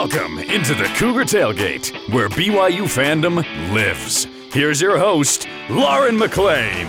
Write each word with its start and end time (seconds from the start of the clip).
Welcome 0.00 0.38
into 0.38 0.76
the 0.76 0.84
Cougar 0.94 1.24
Tailgate, 1.24 2.14
where 2.14 2.28
BYU 2.28 2.82
fandom 2.82 3.38
lives. 3.74 4.28
Here's 4.52 4.80
your 4.80 4.96
host, 4.96 5.48
Lauren 5.68 6.16
McLean. 6.16 6.86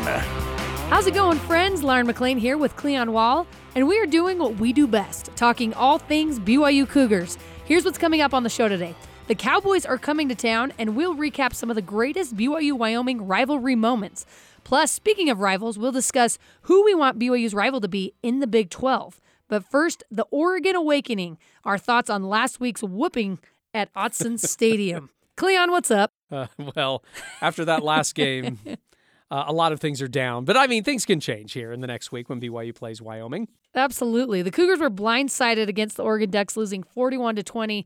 How's 0.92 1.08
it 1.08 1.16
going, 1.16 1.40
friends? 1.40 1.82
Lauren 1.82 2.06
McLean 2.06 2.38
here 2.38 2.56
with 2.56 2.76
Cleon 2.76 3.12
Wall, 3.12 3.48
and 3.74 3.88
we 3.88 4.00
are 4.00 4.06
doing 4.06 4.38
what 4.38 4.58
we 4.58 4.72
do 4.74 4.86
best 4.86 5.36
talking 5.36 5.74
all 5.74 5.98
things 5.98 6.40
BYU 6.40 6.88
Cougars. 6.88 7.40
Here's 7.66 7.84
what's 7.84 7.98
coming 7.98 8.22
up 8.22 8.36
on 8.36 8.44
the 8.44 8.50
show 8.50 8.70
today. 8.70 8.94
The 9.26 9.34
Cowboys 9.34 9.88
are 9.88 9.98
coming 9.98 10.30
to 10.30 10.36
town, 10.36 10.72
and 10.78 10.96
we'll 10.96 11.16
recap 11.16 11.56
some 11.56 11.72
of 11.72 11.76
the 11.76 11.82
greatest 11.82 12.38
BYU 12.38 12.74
Wyoming 12.74 13.26
rivalry 13.26 13.76
moments. 13.76 14.28
Plus, 14.64 14.92
speaking 14.92 15.32
of 15.32 15.40
rivals, 15.40 15.80
we'll 15.80 15.92
discuss 15.92 16.38
who 16.64 16.86
we 16.86 16.94
want 16.94 17.18
BYU's 17.18 17.56
rival 17.56 17.82
to 17.82 17.88
be 17.88 18.14
in 18.22 18.40
the 18.40 18.46
Big 18.46 18.70
12. 18.70 19.20
But 19.50 19.66
first, 19.66 20.04
the 20.10 20.26
Oregon 20.32 20.76
Awakening, 20.76 21.38
our 21.66 21.78
thoughts 21.78 22.10
on 22.10 22.24
last 22.24 22.62
week's 22.62 22.82
whooping 22.82 23.40
at 23.74 23.94
Autzen 23.94 24.40
Stadium. 24.50 25.10
Cleon, 25.36 25.72
what's 25.72 25.92
up? 25.92 26.12
Uh, 26.32 26.48
well, 26.76 27.04
after 27.42 27.66
that 27.66 27.84
last 27.84 28.14
game, 28.14 28.60
uh, 29.32 29.44
a 29.48 29.54
lot 29.54 29.72
of 29.72 29.82
things 29.82 30.02
are 30.02 30.08
down. 30.08 30.46
But 30.46 30.56
I 30.56 30.68
mean, 30.68 30.84
things 30.84 31.06
can 31.06 31.20
change 31.20 31.54
here 31.54 31.72
in 31.72 31.82
the 31.82 31.88
next 31.88 32.12
week 32.12 32.30
when 32.30 32.40
BYU 32.40 32.74
plays 32.74 33.02
Wyoming. 33.02 33.48
Absolutely. 33.76 34.42
The 34.42 34.52
Cougars 34.52 34.80
were 34.80 34.90
blindsided 34.90 35.68
against 35.68 35.98
the 35.98 36.04
Oregon 36.04 36.30
Ducks, 36.30 36.56
losing 36.56 36.84
41 36.84 37.36
to 37.38 37.44
20. 37.44 37.86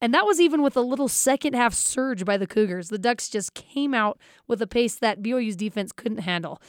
And 0.00 0.12
that 0.12 0.26
was 0.26 0.40
even 0.40 0.62
with 0.62 0.76
a 0.76 0.82
little 0.82 1.08
second 1.08 1.54
half 1.54 1.74
surge 1.74 2.24
by 2.24 2.36
the 2.36 2.46
Cougars. 2.46 2.88
The 2.88 2.98
Ducks 2.98 3.28
just 3.28 3.54
came 3.54 3.94
out 3.94 4.18
with 4.46 4.60
a 4.60 4.66
pace 4.66 4.96
that 4.96 5.22
BYU's 5.22 5.56
defense 5.56 5.92
couldn't 5.92 6.18
handle. 6.18 6.60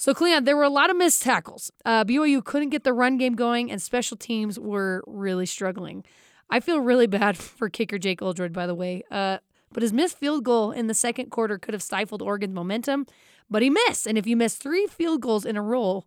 So, 0.00 0.14
Cleon, 0.14 0.44
there 0.44 0.56
were 0.56 0.62
a 0.62 0.68
lot 0.68 0.90
of 0.90 0.96
missed 0.96 1.22
tackles. 1.22 1.72
Uh, 1.84 2.04
BYU 2.04 2.42
couldn't 2.44 2.68
get 2.68 2.84
the 2.84 2.92
run 2.92 3.18
game 3.18 3.34
going, 3.34 3.68
and 3.68 3.82
special 3.82 4.16
teams 4.16 4.56
were 4.56 5.02
really 5.08 5.44
struggling. 5.44 6.04
I 6.48 6.60
feel 6.60 6.78
really 6.78 7.08
bad 7.08 7.36
for 7.36 7.68
kicker 7.68 7.98
Jake 7.98 8.22
Oldroyd, 8.22 8.52
by 8.52 8.68
the 8.68 8.76
way. 8.76 9.02
Uh, 9.10 9.38
but 9.72 9.82
his 9.82 9.92
missed 9.92 10.16
field 10.16 10.44
goal 10.44 10.70
in 10.70 10.86
the 10.86 10.94
second 10.94 11.30
quarter 11.30 11.58
could 11.58 11.74
have 11.74 11.82
stifled 11.82 12.22
Oregon's 12.22 12.54
momentum, 12.54 13.06
but 13.50 13.60
he 13.60 13.70
missed. 13.70 14.06
And 14.06 14.16
if 14.16 14.24
you 14.24 14.36
miss 14.36 14.54
three 14.54 14.86
field 14.86 15.20
goals 15.20 15.44
in 15.44 15.56
a 15.56 15.62
row, 15.62 16.04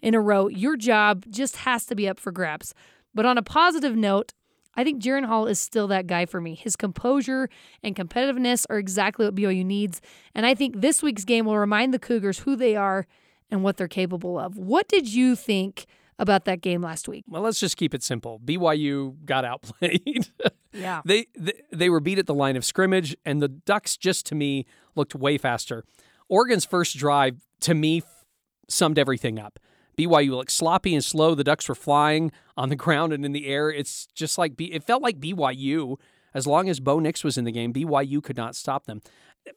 in 0.00 0.14
a 0.14 0.20
row, 0.22 0.48
your 0.48 0.78
job 0.78 1.26
just 1.28 1.56
has 1.58 1.84
to 1.86 1.94
be 1.94 2.08
up 2.08 2.18
for 2.18 2.32
grabs. 2.32 2.72
But 3.14 3.26
on 3.26 3.36
a 3.36 3.42
positive 3.42 3.94
note, 3.94 4.32
I 4.74 4.84
think 4.84 5.02
Jaren 5.02 5.26
Hall 5.26 5.46
is 5.46 5.60
still 5.60 5.86
that 5.88 6.06
guy 6.06 6.24
for 6.24 6.40
me. 6.40 6.54
His 6.54 6.76
composure 6.76 7.50
and 7.82 7.94
competitiveness 7.94 8.64
are 8.70 8.78
exactly 8.78 9.26
what 9.26 9.34
BYU 9.34 9.66
needs. 9.66 10.00
And 10.34 10.46
I 10.46 10.54
think 10.54 10.80
this 10.80 11.02
week's 11.02 11.24
game 11.24 11.44
will 11.44 11.58
remind 11.58 11.92
the 11.92 11.98
Cougars 11.98 12.40
who 12.40 12.56
they 12.56 12.74
are 12.74 13.06
and 13.50 13.62
what 13.62 13.76
they're 13.76 13.88
capable 13.88 14.38
of. 14.38 14.56
What 14.56 14.88
did 14.88 15.12
you 15.12 15.36
think 15.36 15.86
about 16.18 16.44
that 16.44 16.60
game 16.60 16.82
last 16.82 17.08
week? 17.08 17.24
Well, 17.28 17.42
let's 17.42 17.58
just 17.60 17.76
keep 17.76 17.94
it 17.94 18.02
simple. 18.02 18.40
BYU 18.44 19.24
got 19.24 19.44
outplayed. 19.44 20.28
Yeah. 20.76 21.02
they, 21.04 21.26
they 21.38 21.52
they 21.70 21.88
were 21.88 22.00
beat 22.00 22.18
at 22.18 22.26
the 22.26 22.34
line 22.34 22.56
of 22.56 22.64
scrimmage, 22.64 23.16
and 23.24 23.40
the 23.40 23.46
Ducks 23.46 23.96
just 23.96 24.26
to 24.26 24.34
me 24.34 24.66
looked 24.96 25.14
way 25.14 25.38
faster. 25.38 25.84
Oregon's 26.28 26.64
first 26.64 26.96
drive 26.98 27.36
to 27.60 27.74
me 27.74 28.02
summed 28.68 28.98
everything 28.98 29.38
up. 29.38 29.60
BYU 29.96 30.30
looked 30.30 30.50
sloppy 30.50 30.92
and 30.92 31.04
slow. 31.04 31.36
The 31.36 31.44
Ducks 31.44 31.68
were 31.68 31.76
flying 31.76 32.32
on 32.56 32.70
the 32.70 32.74
ground 32.84 33.12
and 33.12 33.24
in 33.24 33.30
the 33.30 33.46
air. 33.46 33.70
It's 33.70 34.08
just 34.16 34.36
like 34.36 34.56
B- 34.56 34.72
it 34.72 34.82
felt 34.82 35.00
like 35.00 35.20
BYU. 35.20 35.96
As 36.34 36.44
long 36.44 36.68
as 36.68 36.80
Bo 36.80 36.98
Nix 36.98 37.22
was 37.22 37.38
in 37.38 37.44
the 37.44 37.52
game, 37.52 37.72
BYU 37.72 38.20
could 38.20 38.36
not 38.36 38.56
stop 38.56 38.86
them. 38.86 39.00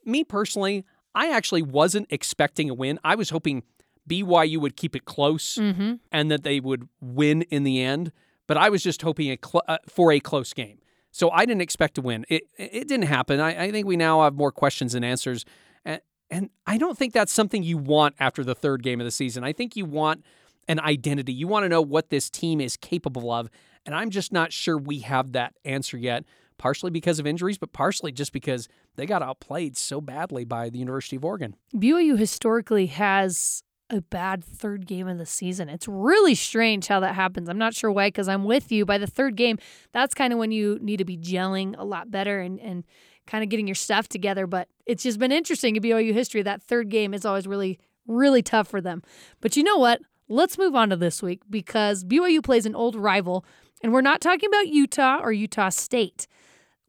Me 0.05 0.23
personally, 0.23 0.85
I 1.15 1.31
actually 1.31 1.63
wasn't 1.63 2.05
expecting 2.11 2.69
a 2.69 2.75
win. 2.75 2.99
I 3.03 3.15
was 3.15 3.31
hoping 3.31 3.63
BYU 4.07 4.57
would 4.57 4.75
keep 4.77 4.95
it 4.95 5.05
close 5.05 5.55
Mm-hmm. 5.57 5.95
and 6.11 6.31
that 6.31 6.43
they 6.43 6.59
would 6.59 6.87
win 7.01 7.41
in 7.43 7.63
the 7.63 7.81
end. 7.81 8.11
But 8.47 8.57
I 8.57 8.69
was 8.69 8.81
just 8.81 9.01
hoping 9.01 9.29
a 9.31 9.37
cl- 9.43 9.63
uh, 9.67 9.77
for 9.89 10.11
a 10.11 10.19
close 10.19 10.53
game. 10.53 10.79
So 11.11 11.29
I 11.31 11.45
didn't 11.45 11.61
expect 11.61 11.95
to 11.95 12.01
win. 12.01 12.25
It 12.29 12.43
it 12.57 12.87
didn't 12.87 13.07
happen. 13.07 13.39
I, 13.39 13.65
I 13.65 13.71
think 13.71 13.87
we 13.87 13.97
now 13.97 14.21
have 14.23 14.35
more 14.35 14.51
questions 14.51 14.93
than 14.93 15.03
answers. 15.03 15.43
And, 15.83 16.01
and 16.29 16.49
I 16.65 16.77
don't 16.77 16.97
think 16.97 17.13
that's 17.13 17.33
something 17.33 17.63
you 17.63 17.77
want 17.77 18.15
after 18.19 18.43
the 18.43 18.55
third 18.55 18.83
game 18.83 19.01
of 19.01 19.05
the 19.05 19.11
season. 19.11 19.43
I 19.43 19.51
think 19.53 19.75
you 19.75 19.85
want 19.85 20.23
an 20.67 20.79
identity. 20.79 21.33
You 21.33 21.47
want 21.47 21.63
to 21.65 21.69
know 21.69 21.81
what 21.81 22.09
this 22.09 22.29
team 22.29 22.61
is 22.61 22.77
capable 22.77 23.31
of. 23.31 23.49
And 23.85 23.95
I'm 23.95 24.09
just 24.09 24.31
not 24.33 24.51
sure 24.53 24.77
we 24.77 24.99
have 24.99 25.31
that 25.31 25.53
answer 25.63 25.97
yet, 25.97 26.25
partially 26.57 26.91
because 26.91 27.19
of 27.19 27.25
injuries, 27.27 27.57
but 27.57 27.71
partially 27.71 28.11
just 28.11 28.33
because 28.33 28.67
they 28.97 29.05
got 29.05 29.21
outplayed 29.21 29.77
so 29.77 30.01
badly 30.01 30.43
by 30.43 30.69
the 30.69 30.77
University 30.77 31.15
of 31.15 31.23
Oregon. 31.25 31.55
BYU 31.73 32.17
historically 32.17 32.87
has 32.87 33.63
a 33.89 34.01
bad 34.01 34.43
third 34.43 34.85
game 34.85 35.07
of 35.07 35.17
the 35.17 35.25
season. 35.25 35.69
It's 35.69 35.87
really 35.87 36.35
strange 36.35 36.87
how 36.87 36.99
that 36.99 37.15
happens. 37.15 37.47
I'm 37.49 37.57
not 37.57 37.73
sure 37.73 37.91
why, 37.91 38.07
because 38.07 38.27
I'm 38.27 38.43
with 38.43 38.71
you. 38.71 38.85
By 38.85 38.97
the 38.97 39.07
third 39.07 39.35
game, 39.35 39.57
that's 39.93 40.13
kind 40.13 40.33
of 40.33 40.39
when 40.39 40.51
you 40.51 40.77
need 40.81 40.97
to 40.97 41.05
be 41.05 41.17
gelling 41.17 41.75
a 41.77 41.85
lot 41.85 42.11
better 42.11 42.39
and, 42.39 42.59
and 42.59 42.83
kind 43.25 43.43
of 43.43 43.49
getting 43.49 43.67
your 43.67 43.75
stuff 43.75 44.07
together. 44.07 44.45
But 44.47 44.67
it's 44.85 45.03
just 45.03 45.19
been 45.19 45.31
interesting 45.31 45.75
in 45.75 45.83
BYU 45.83 46.13
history. 46.13 46.41
That 46.41 46.61
third 46.61 46.89
game 46.89 47.13
is 47.13 47.25
always 47.25 47.47
really, 47.47 47.79
really 48.07 48.41
tough 48.41 48.67
for 48.67 48.81
them. 48.81 49.03
But 49.41 49.55
you 49.55 49.63
know 49.63 49.77
what? 49.77 50.01
Let's 50.29 50.57
move 50.57 50.75
on 50.75 50.89
to 50.89 50.97
this 50.97 51.23
week 51.23 51.41
because 51.49 52.03
BYU 52.03 52.43
plays 52.43 52.65
an 52.65 52.75
old 52.75 52.97
rival, 52.97 53.45
and 53.81 53.93
we're 53.93 54.01
not 54.01 54.19
talking 54.19 54.49
about 54.49 54.67
Utah 54.67 55.19
or 55.21 55.31
Utah 55.31 55.69
State. 55.69 56.27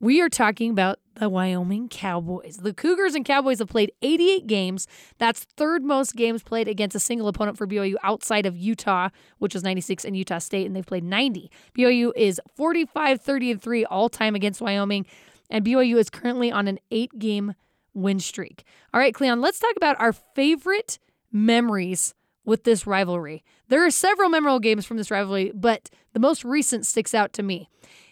We 0.00 0.20
are 0.20 0.28
talking 0.28 0.70
about 0.70 1.00
the 1.16 1.28
Wyoming 1.28 1.88
Cowboys. 1.88 2.58
The 2.58 2.72
Cougars 2.72 3.16
and 3.16 3.24
Cowboys 3.24 3.58
have 3.58 3.68
played 3.68 3.90
88 4.00 4.46
games. 4.46 4.86
That's 5.18 5.42
third 5.56 5.82
most 5.82 6.14
games 6.14 6.40
played 6.44 6.68
against 6.68 6.94
a 6.94 7.00
single 7.00 7.26
opponent 7.26 7.58
for 7.58 7.66
BYU 7.66 7.96
outside 8.04 8.46
of 8.46 8.56
Utah, 8.56 9.08
which 9.38 9.54
was 9.54 9.64
96, 9.64 10.04
and 10.04 10.16
Utah 10.16 10.38
State, 10.38 10.66
and 10.66 10.76
they've 10.76 10.86
played 10.86 11.02
90. 11.02 11.50
BYU 11.76 12.12
is 12.14 12.40
45, 12.54 13.20
30, 13.20 13.50
and 13.50 13.62
3 13.62 13.84
all 13.86 14.08
time 14.08 14.36
against 14.36 14.60
Wyoming, 14.60 15.04
and 15.50 15.64
BYU 15.64 15.96
is 15.96 16.10
currently 16.10 16.52
on 16.52 16.68
an 16.68 16.78
eight 16.92 17.18
game 17.18 17.54
win 17.92 18.20
streak. 18.20 18.62
All 18.94 19.00
right, 19.00 19.12
Cleon, 19.12 19.40
let's 19.40 19.58
talk 19.58 19.74
about 19.76 19.98
our 19.98 20.12
favorite 20.12 21.00
memories 21.32 22.14
with 22.44 22.62
this 22.62 22.86
rivalry. 22.86 23.42
There 23.66 23.84
are 23.84 23.90
several 23.90 24.28
memorable 24.28 24.60
games 24.60 24.86
from 24.86 24.96
this 24.96 25.10
rivalry, 25.10 25.50
but 25.52 25.90
the 26.12 26.20
most 26.20 26.44
recent 26.44 26.86
sticks 26.86 27.14
out 27.14 27.32
to 27.32 27.42
me. 27.42 27.68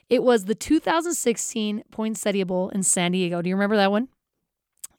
It 0.08 0.22
was 0.22 0.44
the 0.44 0.54
2016 0.54 1.82
Poinsettia 1.90 2.46
Bowl 2.46 2.68
in 2.70 2.82
San 2.82 3.12
Diego. 3.12 3.42
Do 3.42 3.48
you 3.48 3.56
remember 3.56 3.76
that 3.76 3.90
one? 3.90 4.08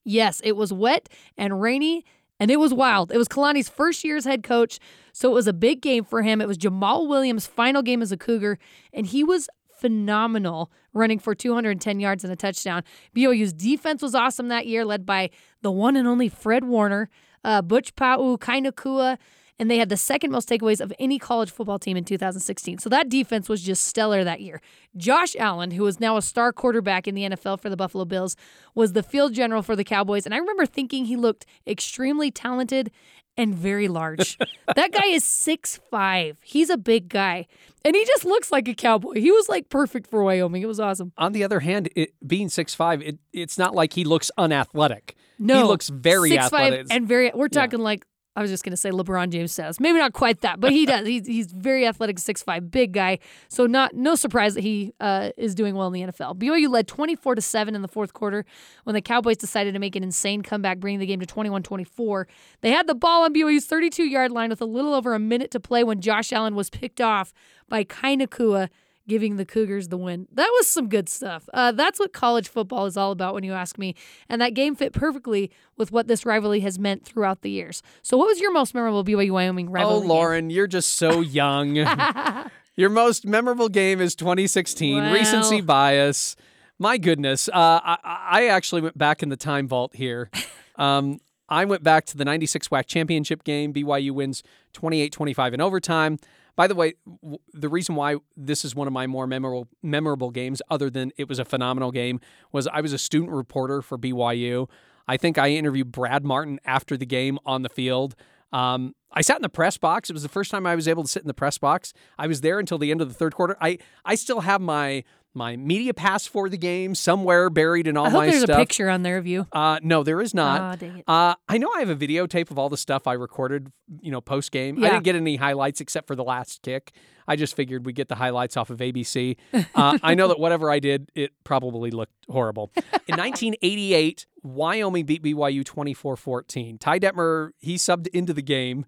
Yes, 0.03 0.41
it 0.43 0.55
was 0.55 0.71
wet 0.71 1.09
and 1.37 1.61
rainy 1.61 2.05
and 2.39 2.51
it 2.51 2.59
was 2.59 2.73
wild. 2.73 3.11
It 3.11 3.17
was 3.17 3.27
Kalani's 3.27 3.69
first 3.69 4.03
year 4.03 4.17
as 4.17 4.25
head 4.25 4.43
coach, 4.43 4.79
so 5.11 5.29
it 5.31 5.33
was 5.33 5.47
a 5.47 5.53
big 5.53 5.81
game 5.81 6.03
for 6.03 6.21
him. 6.21 6.41
It 6.41 6.47
was 6.47 6.57
Jamaal 6.57 7.07
Williams' 7.07 7.47
final 7.47 7.81
game 7.81 8.01
as 8.01 8.11
a 8.11 8.17
Cougar, 8.17 8.59
and 8.93 9.07
he 9.07 9.23
was 9.23 9.49
phenomenal 9.79 10.71
running 10.93 11.19
for 11.19 11.35
210 11.35 11.99
yards 11.99 12.23
and 12.23 12.33
a 12.33 12.35
touchdown. 12.35 12.83
BYU's 13.15 13.53
defense 13.53 14.01
was 14.01 14.15
awesome 14.15 14.47
that 14.47 14.67
year, 14.67 14.85
led 14.85 15.05
by 15.05 15.29
the 15.61 15.71
one 15.71 15.95
and 15.95 16.07
only 16.07 16.29
Fred 16.29 16.63
Warner, 16.63 17.09
uh, 17.43 17.61
Butch 17.61 17.95
Pau, 17.95 18.37
Kai 18.37 18.61
Nacua, 18.61 19.17
and 19.59 19.71
they 19.71 19.77
had 19.77 19.89
the 19.89 19.97
second 19.97 20.31
most 20.31 20.47
takeaways 20.47 20.79
of 20.79 20.93
any 20.99 21.17
college 21.17 21.51
football 21.51 21.79
team 21.79 21.97
in 21.97 22.03
2016. 22.03 22.77
So 22.77 22.89
that 22.89 23.09
defense 23.09 23.49
was 23.49 23.61
just 23.61 23.83
stellar 23.83 24.23
that 24.23 24.41
year. 24.41 24.61
Josh 24.95 25.35
Allen, 25.37 25.71
who 25.71 25.85
is 25.87 25.99
now 25.99 26.17
a 26.17 26.21
star 26.21 26.53
quarterback 26.53 27.07
in 27.07 27.15
the 27.15 27.23
NFL 27.23 27.59
for 27.59 27.69
the 27.69 27.77
Buffalo 27.77 28.05
Bills, 28.05 28.35
was 28.75 28.93
the 28.93 29.03
field 29.03 29.33
general 29.33 29.63
for 29.63 29.75
the 29.75 29.83
Cowboys. 29.83 30.25
And 30.25 30.33
I 30.33 30.37
remember 30.37 30.65
thinking 30.65 31.05
he 31.05 31.15
looked 31.15 31.45
extremely 31.65 32.29
talented 32.31 32.91
and 33.35 33.53
very 33.53 33.87
large. 33.87 34.37
that 34.75 34.91
guy 34.91 35.07
is 35.07 35.23
six 35.23 35.79
five. 35.89 36.39
He's 36.43 36.69
a 36.69 36.77
big 36.77 37.09
guy. 37.09 37.47
And 37.85 37.95
he 37.95 38.03
just 38.05 38.25
looks 38.25 38.51
like 38.51 38.67
a 38.67 38.73
cowboy. 38.73 39.13
He 39.13 39.31
was 39.31 39.47
like 39.47 39.69
perfect 39.69 40.09
for 40.09 40.23
Wyoming. 40.23 40.61
It 40.61 40.65
was 40.65 40.79
awesome. 40.79 41.13
On 41.17 41.31
the 41.31 41.43
other 41.43 41.61
hand, 41.61 41.89
it, 41.95 42.13
being 42.25 42.49
6'5", 42.49 43.01
it, 43.01 43.19
it's 43.31 43.57
not 43.57 43.73
like 43.73 43.93
he 43.93 44.03
looks 44.03 44.29
unathletic. 44.37 45.15
No. 45.39 45.57
He 45.57 45.63
looks 45.63 45.87
very 45.87 46.31
six 46.31 46.45
athletic. 46.45 46.79
five 46.79 46.87
and 46.89 47.07
very 47.07 47.31
we're 47.33 47.47
talking 47.47 47.79
like 47.79 48.05
I 48.37 48.41
was 48.41 48.51
just 48.51 48.63
going 48.63 48.71
to 48.71 48.77
say 48.77 48.91
LeBron 48.91 49.29
James 49.29 49.51
says. 49.51 49.79
Maybe 49.79 49.97
not 49.97 50.13
quite 50.13 50.41
that, 50.41 50.59
but 50.59 50.71
he 50.71 50.85
does. 50.85 51.07
He's, 51.07 51.25
he's 51.25 51.51
very 51.51 51.87
athletic, 51.87 52.19
six 52.19 52.43
five, 52.43 52.69
big 52.69 52.91
guy. 52.91 53.17
So 53.49 53.65
not 53.65 53.95
no 53.95 54.13
surprise 54.13 54.53
that 54.53 54.61
he 54.61 54.93
uh, 54.99 55.31
is 55.37 55.55
doing 55.55 55.73
well 55.73 55.87
in 55.87 55.93
the 55.93 56.01
NFL. 56.01 56.37
BYU 56.37 56.69
led 56.69 56.87
24 56.87 57.33
to 57.33 57.41
7 57.41 57.73
in 57.73 57.81
the 57.81 57.87
fourth 57.87 58.13
quarter 58.13 58.45
when 58.83 58.93
the 58.93 59.01
Cowboys 59.01 59.37
decided 59.37 59.73
to 59.73 59.79
make 59.79 59.95
an 59.95 60.03
insane 60.03 60.43
comeback, 60.43 60.79
bringing 60.79 60.99
the 60.99 61.07
game 61.07 61.19
to 61.19 61.25
21-24. 61.25 62.25
They 62.61 62.69
had 62.69 62.85
the 62.85 62.93
ball 62.93 63.23
on 63.23 63.33
BYU's 63.33 63.67
32-yard 63.67 64.31
line 64.31 64.51
with 64.51 64.61
a 64.61 64.65
little 64.65 64.93
over 64.93 65.15
a 65.15 65.19
minute 65.19 65.49
to 65.51 65.59
play 65.59 65.83
when 65.83 65.99
Josh 65.99 66.31
Allen 66.31 66.53
was 66.53 66.69
picked 66.69 67.01
off 67.01 67.33
by 67.67 67.83
Kai 67.83 68.15
Nacua 68.15 68.69
giving 69.07 69.37
the 69.37 69.45
Cougars 69.45 69.87
the 69.87 69.97
win. 69.97 70.27
That 70.31 70.49
was 70.57 70.67
some 70.67 70.89
good 70.89 71.09
stuff. 71.09 71.47
Uh, 71.53 71.71
that's 71.71 71.99
what 71.99 72.13
college 72.13 72.49
football 72.49 72.85
is 72.85 72.97
all 72.97 73.11
about 73.11 73.33
when 73.33 73.43
you 73.43 73.53
ask 73.53 73.77
me. 73.77 73.95
And 74.29 74.41
that 74.41 74.53
game 74.53 74.75
fit 74.75 74.93
perfectly 74.93 75.51
with 75.77 75.91
what 75.91 76.07
this 76.07 76.25
rivalry 76.25 76.59
has 76.61 76.77
meant 76.77 77.05
throughout 77.05 77.41
the 77.41 77.49
years. 77.49 77.81
So, 78.01 78.17
what 78.17 78.27
was 78.27 78.39
your 78.39 78.51
most 78.51 78.73
memorable 78.73 79.03
BYU 79.03 79.31
Wyoming 79.31 79.69
oh, 79.69 79.71
rivalry? 79.71 79.99
game? 80.01 80.09
Lauren, 80.09 80.49
you're 80.49 80.67
just 80.67 80.93
so 80.93 81.21
young. 81.21 81.75
Your 82.77 82.91
most 82.91 83.25
memorable 83.25 83.69
game 83.69 83.99
is 83.99 84.13
2016. 84.15 84.97
Wow. 84.97 85.11
Recency 85.11 85.61
bias. 85.61 86.35
My 86.77 86.99
goodness. 86.99 87.49
Uh, 87.49 87.81
I, 87.83 87.97
I 88.03 88.47
actually 88.49 88.81
went 88.81 88.95
back 88.95 89.23
in 89.23 89.29
the 89.29 89.35
time 89.35 89.67
vault 89.67 89.95
here. 89.95 90.29
Um, 90.79 91.21
I 91.49 91.65
went 91.65 91.81
back 91.81 92.05
to 92.05 92.17
the 92.17 92.23
96 92.23 92.67
WAC 92.67 92.85
championship 92.85 93.43
game. 93.43 93.73
BYU 93.73 94.11
wins 94.11 94.43
28 94.73 95.11
25 95.11 95.55
in 95.55 95.59
overtime. 95.59 96.19
By 96.57 96.67
the 96.67 96.75
way, 96.75 96.95
w- 97.05 97.37
the 97.53 97.69
reason 97.69 97.95
why 97.95 98.17
this 98.35 98.65
is 98.65 98.75
one 98.75 98.87
of 98.87 98.93
my 98.93 99.07
more 99.07 99.27
memorable 99.27 99.69
memorable 99.81 100.31
games, 100.31 100.61
other 100.69 100.89
than 100.89 101.13
it 101.15 101.29
was 101.29 101.39
a 101.39 101.45
phenomenal 101.45 101.91
game, 101.91 102.19
was 102.51 102.67
I 102.67 102.81
was 102.81 102.91
a 102.91 102.97
student 102.97 103.31
reporter 103.31 103.81
for 103.81 103.97
BYU. 103.97 104.67
I 105.07 105.15
think 105.15 105.37
I 105.37 105.51
interviewed 105.51 105.93
Brad 105.93 106.25
Martin 106.25 106.59
after 106.65 106.97
the 106.97 107.05
game 107.05 107.39
on 107.45 107.61
the 107.61 107.69
field. 107.69 108.15
Um, 108.51 108.95
I 109.11 109.21
sat 109.21 109.37
in 109.37 109.41
the 109.41 109.49
press 109.49 109.77
box. 109.77 110.09
It 110.09 110.13
was 110.13 110.23
the 110.23 110.29
first 110.29 110.51
time 110.51 110.65
I 110.65 110.75
was 110.75 110.87
able 110.87 111.03
to 111.03 111.09
sit 111.09 111.21
in 111.21 111.27
the 111.27 111.33
press 111.33 111.57
box. 111.57 111.93
I 112.17 112.27
was 112.27 112.41
there 112.41 112.59
until 112.59 112.77
the 112.77 112.91
end 112.91 113.01
of 113.01 113.07
the 113.07 113.13
third 113.13 113.33
quarter. 113.35 113.55
I 113.61 113.77
I 114.03 114.15
still 114.15 114.41
have 114.41 114.59
my 114.59 115.03
my 115.37 115.55
media 115.55 115.93
pass 115.93 116.25
for 116.25 116.49
the 116.49 116.57
game 116.57 116.95
somewhere 116.95 117.49
buried 117.49 117.87
in 117.87 117.95
all 117.95 118.07
I 118.07 118.09
hope 118.09 118.17
my 118.19 118.29
there's 118.29 118.43
stuff. 118.43 118.57
a 118.57 118.59
picture 118.59 118.89
on 118.89 119.03
there 119.03 119.17
of 119.17 119.25
you. 119.27 119.47
Uh, 119.53 119.79
no, 119.81 120.03
there 120.03 120.19
is 120.21 120.33
not. 120.33 120.81
It. 120.81 121.03
Uh, 121.07 121.35
I 121.47 121.57
know 121.57 121.71
I 121.75 121.79
have 121.79 121.89
a 121.89 121.95
videotape 121.95 122.51
of 122.51 122.59
all 122.59 122.67
the 122.69 122.77
stuff 122.77 123.07
I 123.07 123.13
recorded, 123.13 123.71
you 124.01 124.11
know, 124.11 124.19
post 124.19 124.51
game. 124.51 124.83
I 124.83 124.89
didn't 124.89 125.03
get 125.03 125.15
any 125.15 125.37
highlights 125.37 125.79
except 125.79 126.07
for 126.07 126.15
the 126.15 126.23
last 126.23 126.61
kick. 126.63 126.91
I 127.29 127.35
just 127.35 127.55
figured 127.55 127.85
we'd 127.85 127.95
get 127.95 128.07
the 128.07 128.15
highlights 128.15 128.57
off 128.57 128.69
of 128.69 128.79
ABC. 128.79 129.37
Uh, 129.75 129.97
I 130.01 130.15
know 130.15 130.27
that 130.29 130.39
whatever 130.39 130.71
I 130.71 130.79
did, 130.79 131.11
it 131.13 131.31
probably 131.43 131.91
looked 131.91 132.25
horrible. 132.29 132.71
In 132.75 132.81
1988, 133.17 134.25
Wyoming 134.43 135.05
beat 135.05 135.21
BYU 135.21 135.63
24 135.63 136.15
14. 136.15 136.77
Ty 136.79 136.99
Detmer, 136.99 137.51
he 137.59 137.75
subbed 137.75 138.07
into 138.07 138.33
the 138.33 138.41
game 138.41 138.85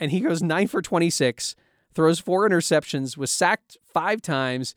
and 0.00 0.10
he 0.10 0.20
goes 0.20 0.42
9 0.42 0.66
for 0.66 0.82
26, 0.82 1.54
throws 1.94 2.18
four 2.18 2.48
interceptions, 2.48 3.16
was 3.16 3.30
sacked 3.30 3.76
five 3.84 4.20
times. 4.20 4.74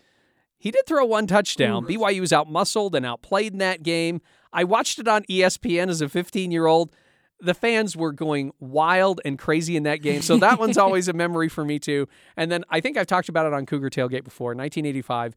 He 0.58 0.72
did 0.72 0.86
throw 0.86 1.06
one 1.06 1.28
touchdown. 1.28 1.86
Mm-hmm. 1.86 2.02
BYU 2.02 2.20
was 2.22 2.32
outmuscled 2.32 2.94
and 2.94 3.06
outplayed 3.06 3.54
in 3.54 3.60
that 3.60 3.84
game. 3.84 4.22
I 4.52 4.64
watched 4.64 5.00
it 5.00 5.08
on 5.08 5.24
ESPN 5.24 5.90
as 5.90 6.02
a 6.02 6.10
15 6.10 6.52
year 6.52 6.66
old. 6.66 6.92
The 7.40 7.54
fans 7.54 7.96
were 7.96 8.12
going 8.12 8.52
wild 8.60 9.22
and 9.24 9.38
crazy 9.38 9.76
in 9.78 9.84
that 9.84 10.02
game. 10.02 10.24
So 10.24 10.38
that 10.38 10.60
one's 10.60 10.78
always 10.80 11.08
a 11.08 11.14
memory 11.14 11.50
for 11.50 11.64
me, 11.64 11.78
too. 11.78 12.08
And 12.36 12.52
then 12.52 12.64
I 12.70 12.82
think 12.82 12.98
I've 12.98 13.06
talked 13.06 13.30
about 13.30 13.46
it 13.46 13.54
on 13.54 13.68
Cougar 13.68 13.92
Tailgate 13.92 14.24
before. 14.24 14.50
1985, 14.56 15.36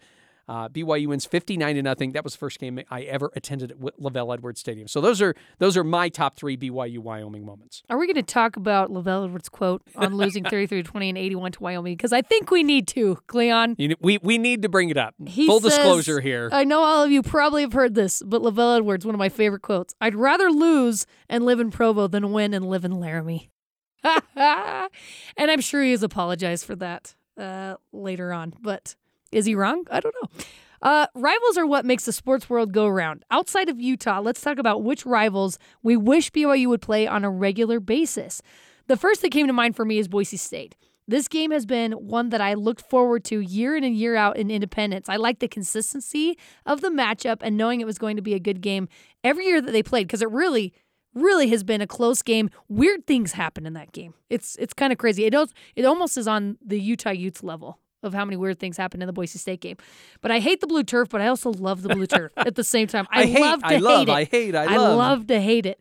uh, 0.51 0.69
BYU 0.69 1.07
wins 1.07 1.25
59 1.27 1.77
to 1.77 1.83
nothing. 1.83 2.11
That 2.11 2.25
was 2.25 2.33
the 2.33 2.41
first 2.41 2.59
game 2.59 2.81
I 2.91 3.03
ever 3.03 3.31
attended 3.37 3.71
at 3.71 3.79
LaVell 3.79 4.35
Edwards 4.35 4.59
Stadium. 4.59 4.89
So 4.89 5.01
those 5.01 5.23
are 5.23 5.37
those 5.61 5.77
are 5.77 5.85
my 5.85 6.09
top 6.09 6.35
three 6.35 6.57
BYU 6.57 6.99
Wyoming 6.99 7.47
moments. 7.47 7.85
Are 7.89 7.97
we 7.97 8.09
going 8.09 8.17
to 8.17 8.23
talk 8.25 8.57
about 8.57 8.91
LaVell 8.91 9.27
Edwards' 9.27 9.49
quote 9.49 9.81
on 9.95 10.17
losing 10.17 10.43
33 10.43 10.83
20 10.83 11.09
and 11.11 11.17
81 11.19 11.53
to 11.53 11.63
Wyoming? 11.63 11.97
Because 11.97 12.13
I 12.13 12.21
think 12.21 12.51
we 12.51 12.65
need 12.65 12.89
to, 12.89 13.17
Cleon. 13.29 13.77
You 13.79 13.95
we 14.01 14.19
we 14.25 14.39
need 14.39 14.63
to 14.63 14.69
bring 14.69 14.91
it 14.91 14.97
up. 14.97 15.15
He 15.25 15.47
Full 15.47 15.61
says- 15.61 15.75
disclosure 15.75 16.21
here. 16.21 16.49
I 16.51 16.65
know 16.65 16.83
all 16.83 17.05
of 17.05 17.13
you 17.13 17.23
probably 17.23 17.63
have 17.63 17.73
heard 17.73 17.95
this, 17.95 18.21
but 18.27 18.43
LaVell 18.43 18.79
Edwards, 18.79 19.07
one 19.07 19.15
of 19.15 19.21
my 19.21 19.29
favorite 19.29 19.63
quotes 19.63 19.95
I'd 20.01 20.17
rather 20.17 20.51
lose 20.51 21.07
and 21.29 21.45
live 21.47 21.61
in 21.61 21.71
Provo 21.71 22.09
than 22.09 22.33
win 22.33 22.55
and 22.55 22.69
live 22.69 22.85
in 22.85 22.99
Laramie. 22.99 23.53
and 24.05 24.91
I'm 25.37 25.61
sure 25.61 25.85
he 25.85 25.93
has 25.93 26.03
apologized 26.03 26.65
for 26.65 26.75
that 26.77 27.15
uh, 27.39 27.77
later 27.93 28.33
on, 28.33 28.55
but 28.61 28.97
is 29.33 29.47
he 29.47 29.55
wrong? 29.55 29.85
I 29.91 30.01
don't 30.01 30.15
know. 30.23 30.45
Uh, 30.83 31.07
rivals 31.15 31.59
are 31.59 31.67
what 31.67 31.85
makes 31.85 32.07
the 32.07 32.13
sports 32.13 32.49
world 32.49 32.73
go 32.73 32.89
round. 32.89 33.25
Outside 33.31 33.69
of 33.69 33.81
Utah, 33.81 34.21
let's 34.21 34.41
talk 34.41 34.59
about 34.59 34.83
which 34.83 35.05
rivals 35.05 35.59
we 35.83 35.97
wish 35.97 36.31
BYU 36.33 36.69
would 36.69 36.81
play 36.81 37.07
on 37.07 37.25
a 37.25 37.31
regular 37.31 37.81
basis. 37.81 38.41
The 38.87 38.97
first 38.97 39.23
that 39.23 39.31
came 39.31 39.47
to 39.47 39.53
mind 39.53 39.77
for 39.77 39.85
me 39.85 39.99
is 39.99 40.09
Boise 40.09 40.39
State. 40.39 40.77
This 41.07 41.29
game 41.29 41.51
has 41.51 41.67
been 41.67 41.93
one 41.93 42.31
that 42.31 42.41
I 42.41 42.55
looked 42.55 42.83
forward 42.83 43.25
to 43.25 43.41
year 43.41 43.77
in 43.77 43.85
and 43.85 43.97
year 43.97 44.15
out 44.15 44.37
in 44.37 44.51
Independence. 44.51 45.09
I 45.09 45.17
like 45.17 45.41
the 45.41 45.49
consistency 45.49 46.39
of 46.65 46.81
the 46.81 46.89
matchup 46.89 47.39
and 47.41 47.57
knowing 47.57 47.81
it 47.81 47.87
was 47.87 47.99
going 47.99 48.17
to 48.17 48.23
be 48.23 48.35
a 48.35 48.39
good 48.39 48.61
game 48.61 48.89
every 49.25 49.47
year 49.47 49.61
that 49.61 49.73
they 49.73 49.83
played 49.83 50.07
because 50.07 50.23
it 50.23 50.31
really, 50.31 50.73
really 51.13 51.49
has 51.49 51.65
been 51.65 51.81
a 51.81 51.87
close 51.87 52.23
game. 52.23 52.49
Weird 52.69 53.07
things 53.07 53.33
happen 53.33 53.67
in 53.67 53.73
that 53.73 53.93
game. 53.93 54.15
It's 54.29 54.55
it's 54.57 54.73
kind 54.73 54.93
of 54.93 54.99
crazy. 54.99 55.25
It 55.25 55.31
does, 55.31 55.53
it 55.75 55.85
almost 55.85 56.17
is 56.17 56.29
on 56.29 56.59
the 56.65 56.81
Utah 56.81 57.11
Utes 57.11 57.43
level 57.43 57.79
of 58.03 58.15
how 58.15 58.25
many 58.25 58.37
weird 58.37 58.59
things 58.59 58.77
happen 58.77 59.03
in 59.03 59.07
the 59.07 59.13
Boise 59.13 59.39
State 59.39 59.61
game. 59.61 59.77
But 60.21 60.31
I 60.31 60.39
hate 60.41 60.61
the 60.61 60.67
blue 60.67 60.85
turf, 60.85 61.09
but 61.11 61.21
I 61.21 61.27
also 61.27 61.51
love 61.53 61.83
the 61.83 61.91
blue 61.91 62.07
turf 62.07 62.33
at 62.37 62.55
the 62.55 62.65
same 62.65 62.87
time. 62.87 63.07
I, 63.11 63.23
I 63.23 63.27
hate, 63.27 63.41
love 63.41 63.61
to 63.61 63.67
I 63.67 63.77
love, 63.79 63.99
hate 63.99 64.09
it. 64.09 64.13
I 64.13 64.25
hate, 64.25 64.55
I 64.55 64.75
I 64.75 64.77
love. 64.77 64.99
love 64.99 65.27
to 65.29 65.41
hate 65.41 65.67
it, 65.67 65.81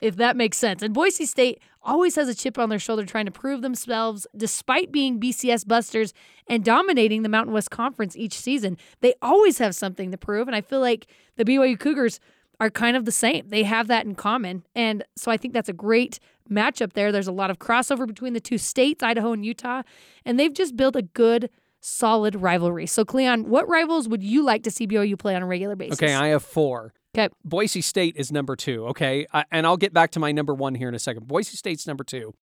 if 0.00 0.16
that 0.16 0.36
makes 0.36 0.56
sense. 0.56 0.82
And 0.82 0.92
Boise 0.92 1.26
State 1.26 1.60
always 1.82 2.16
has 2.16 2.28
a 2.28 2.34
chip 2.34 2.58
on 2.58 2.68
their 2.70 2.78
shoulder 2.78 3.04
trying 3.04 3.26
to 3.26 3.30
prove 3.30 3.62
themselves 3.62 4.26
despite 4.36 4.90
being 4.90 5.20
BCS 5.20 5.66
busters 5.66 6.14
and 6.46 6.64
dominating 6.64 7.22
the 7.22 7.28
Mountain 7.28 7.52
West 7.52 7.70
Conference 7.70 8.16
each 8.16 8.38
season. 8.38 8.76
They 9.00 9.14
always 9.20 9.58
have 9.58 9.74
something 9.74 10.10
to 10.10 10.16
prove. 10.16 10.46
And 10.48 10.56
I 10.56 10.60
feel 10.62 10.80
like 10.80 11.06
the 11.36 11.44
BYU 11.44 11.78
Cougars 11.78 12.20
are 12.60 12.70
kind 12.70 12.96
of 12.96 13.04
the 13.04 13.12
same. 13.12 13.48
They 13.48 13.64
have 13.64 13.88
that 13.88 14.06
in 14.06 14.14
common. 14.14 14.64
And 14.74 15.04
so 15.16 15.30
I 15.30 15.36
think 15.36 15.52
that's 15.52 15.68
a 15.68 15.74
great 15.74 16.20
matchup 16.50 16.92
there. 16.94 17.10
There's 17.12 17.26
a 17.28 17.32
lot 17.32 17.50
of 17.50 17.58
crossover 17.58 18.06
between 18.06 18.32
the 18.32 18.40
two 18.40 18.58
states, 18.58 19.02
Idaho 19.02 19.32
and 19.32 19.44
Utah, 19.44 19.82
and 20.24 20.38
they've 20.38 20.52
just 20.54 20.76
built 20.76 20.96
a 20.96 21.02
good, 21.02 21.50
solid 21.80 22.34
rivalry. 22.36 22.86
So, 22.86 23.04
Cleon, 23.04 23.48
what 23.48 23.68
rivals 23.68 24.08
would 24.08 24.22
you 24.22 24.42
like 24.42 24.62
to 24.64 24.70
see 24.70 24.86
BYU 24.86 25.18
play 25.18 25.34
on 25.34 25.42
a 25.42 25.46
regular 25.46 25.76
basis? 25.76 25.98
Okay, 26.02 26.14
I 26.14 26.28
have 26.28 26.42
four. 26.42 26.92
Okay. 27.16 27.32
Boise 27.44 27.80
State 27.80 28.16
is 28.16 28.32
number 28.32 28.56
two. 28.56 28.86
Okay, 28.88 29.26
I, 29.32 29.44
and 29.52 29.66
I'll 29.66 29.76
get 29.76 29.92
back 29.92 30.10
to 30.12 30.20
my 30.20 30.32
number 30.32 30.52
one 30.52 30.74
here 30.74 30.88
in 30.88 30.94
a 30.94 30.98
second. 30.98 31.28
Boise 31.28 31.56
State's 31.56 31.86
number 31.86 32.02
two. 32.04 32.34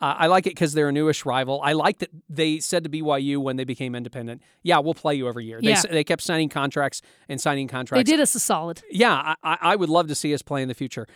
Uh, 0.00 0.14
I 0.18 0.26
like 0.26 0.46
it 0.46 0.50
because 0.50 0.72
they're 0.72 0.88
a 0.88 0.92
newish 0.92 1.24
rival. 1.24 1.60
I 1.62 1.74
like 1.74 1.98
that 1.98 2.10
they 2.28 2.58
said 2.58 2.82
to 2.82 2.90
BYU 2.90 3.38
when 3.38 3.54
they 3.56 3.62
became 3.62 3.94
independent, 3.94 4.42
"Yeah, 4.64 4.78
we'll 4.80 4.94
play 4.94 5.14
you 5.14 5.28
every 5.28 5.44
year." 5.44 5.60
They 5.60 5.68
Yeah. 5.68 5.74
s- 5.76 5.86
they 5.88 6.02
kept 6.02 6.22
signing 6.22 6.48
contracts 6.48 7.02
and 7.28 7.40
signing 7.40 7.68
contracts. 7.68 8.00
They 8.08 8.12
did 8.16 8.20
us 8.20 8.34
a 8.34 8.40
solid. 8.40 8.82
Yeah, 8.90 9.34
I 9.44 9.58
I 9.60 9.76
would 9.76 9.88
love 9.88 10.08
to 10.08 10.16
see 10.16 10.34
us 10.34 10.42
play 10.42 10.60
in 10.62 10.66
the 10.68 10.74
future. 10.74 11.06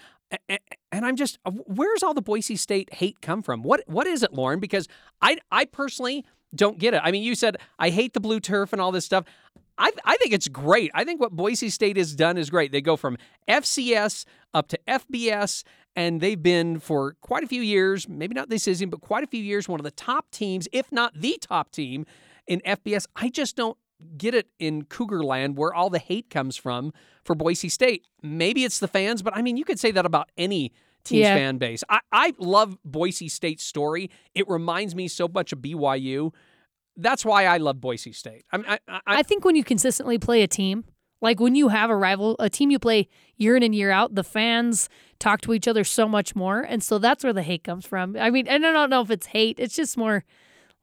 And 0.49 1.07
I'm 1.07 1.17
just, 1.17 1.39
uh, 1.45 1.51
where's 1.51 2.03
all 2.03 2.15
the 2.15 2.23
Boise 2.23 2.57
State 2.57 2.93
hate 2.95 3.21
come 3.21 3.43
from? 3.43 3.63
What 3.63 3.83
what 3.87 4.07
is 4.07 4.23
it, 4.23 4.33
Lauren? 4.33 4.61
Because 4.61 4.89
I 5.23 5.39
I 5.51 5.65
personally 5.65 6.25
don't 6.55 6.79
get 6.79 6.95
it. 6.95 7.01
I 7.05 7.11
mean, 7.11 7.23
you 7.23 7.35
said 7.35 7.57
I 7.79 7.91
hate 7.91 8.13
the 8.13 8.21
blue 8.21 8.41
turf 8.41 8.73
and 8.73 8.81
all 8.83 8.93
this 8.93 9.05
stuff. 9.05 9.25
I 9.79 9.93
I 10.05 10.17
think 10.17 10.33
it's 10.33 10.49
great. 10.49 10.91
I 10.95 11.05
think 11.05 11.21
what 11.21 11.33
Boise 11.33 11.69
State 11.71 11.97
has 11.97 12.15
done 12.15 12.39
is 12.39 12.51
great. 12.51 12.73
They 12.73 12.81
go 12.81 12.97
from 12.97 13.19
FCS 13.49 14.25
up 14.55 14.69
to 14.69 14.79
FBS, 14.89 15.63
and 15.95 16.21
they've 16.21 16.43
been 16.43 16.81
for 16.81 17.17
quite 17.21 17.45
a 17.45 17.47
few 17.47 17.63
years, 17.63 18.09
maybe 18.09 18.35
not 18.35 18.49
this 18.49 18.65
season, 18.65 18.91
but 18.91 19.01
quite 19.01 19.23
a 19.23 19.27
few 19.27 19.43
years, 19.43 19.69
one 19.69 19.81
of 19.81 19.85
the 19.85 19.91
top 19.91 20.31
teams, 20.31 20.67
if 20.73 20.91
not 20.91 21.13
the 21.15 21.39
top 21.41 21.71
team 21.71 22.07
in 22.47 22.61
FBS. 22.61 23.07
I 23.15 23.29
just 23.29 23.57
don't 23.57 23.77
get 24.17 24.35
it 24.35 24.49
in 24.59 24.85
Cougar 24.85 25.25
land 25.25 25.57
where 25.57 25.73
all 25.73 25.91
the 25.91 25.99
hate 25.99 26.31
comes 26.31 26.57
from 26.57 26.93
for 27.25 27.35
Boise 27.35 27.69
State. 27.69 28.05
Maybe 28.23 28.65
it's 28.65 28.79
the 28.79 28.89
fans, 28.89 29.23
but 29.23 29.37
I 29.37 29.43
mean, 29.43 29.57
you 29.57 29.65
could 29.65 29.81
say 29.81 29.91
that 29.93 30.05
about 30.07 30.31
any 30.37 30.73
team's 31.05 31.21
Yeah. 31.23 31.35
fan 31.35 31.59
base. 31.59 31.83
I, 31.89 32.01
I 32.13 32.35
love 32.39 32.79
Boise 32.85 33.29
State's 33.29 33.65
story. 33.65 34.11
It 34.35 34.49
reminds 34.49 34.95
me 34.95 35.09
so 35.09 35.29
much 35.29 35.53
of 35.53 35.61
BYU. 35.61 36.33
That's 36.97 37.25
why 37.25 37.47
I 37.47 37.59
love 37.59 37.81
Boise 37.81 38.13
State. 38.13 38.45
I, 38.53 38.57
mean, 38.57 38.67
I, 38.69 38.79
I, 38.89 39.01
I 39.07 39.23
think 39.23 39.45
when 39.45 39.57
you 39.57 39.65
consistently 39.65 40.19
play 40.19 40.43
a 40.43 40.49
team, 40.49 40.85
like 41.21 41.41
when 41.41 41.55
you 41.55 41.69
have 41.69 41.91
a 41.91 41.97
rival, 41.97 42.37
a 42.39 42.51
team 42.51 42.71
you 42.71 42.79
play 42.79 43.09
year 43.37 43.57
in 43.57 43.63
and 43.63 43.75
year 43.75 43.91
out, 43.91 44.15
the 44.15 44.25
fans 44.25 44.89
talk 45.19 45.41
to 45.43 45.53
each 45.55 45.67
other 45.67 45.85
so 45.85 46.07
much 46.09 46.35
more, 46.37 46.61
and 46.61 46.83
so 46.83 46.99
that's 46.99 47.25
where 47.25 47.33
the 47.33 47.43
hate 47.43 47.65
comes 47.65 47.87
from. 47.87 48.17
I 48.19 48.31
mean, 48.31 48.47
and 48.47 48.67
I 48.67 48.73
don't 48.73 48.91
know 48.91 49.01
if 49.01 49.11
it's 49.11 49.27
hate; 49.27 49.59
it's 49.59 49.75
just 49.77 49.97
more 49.97 50.25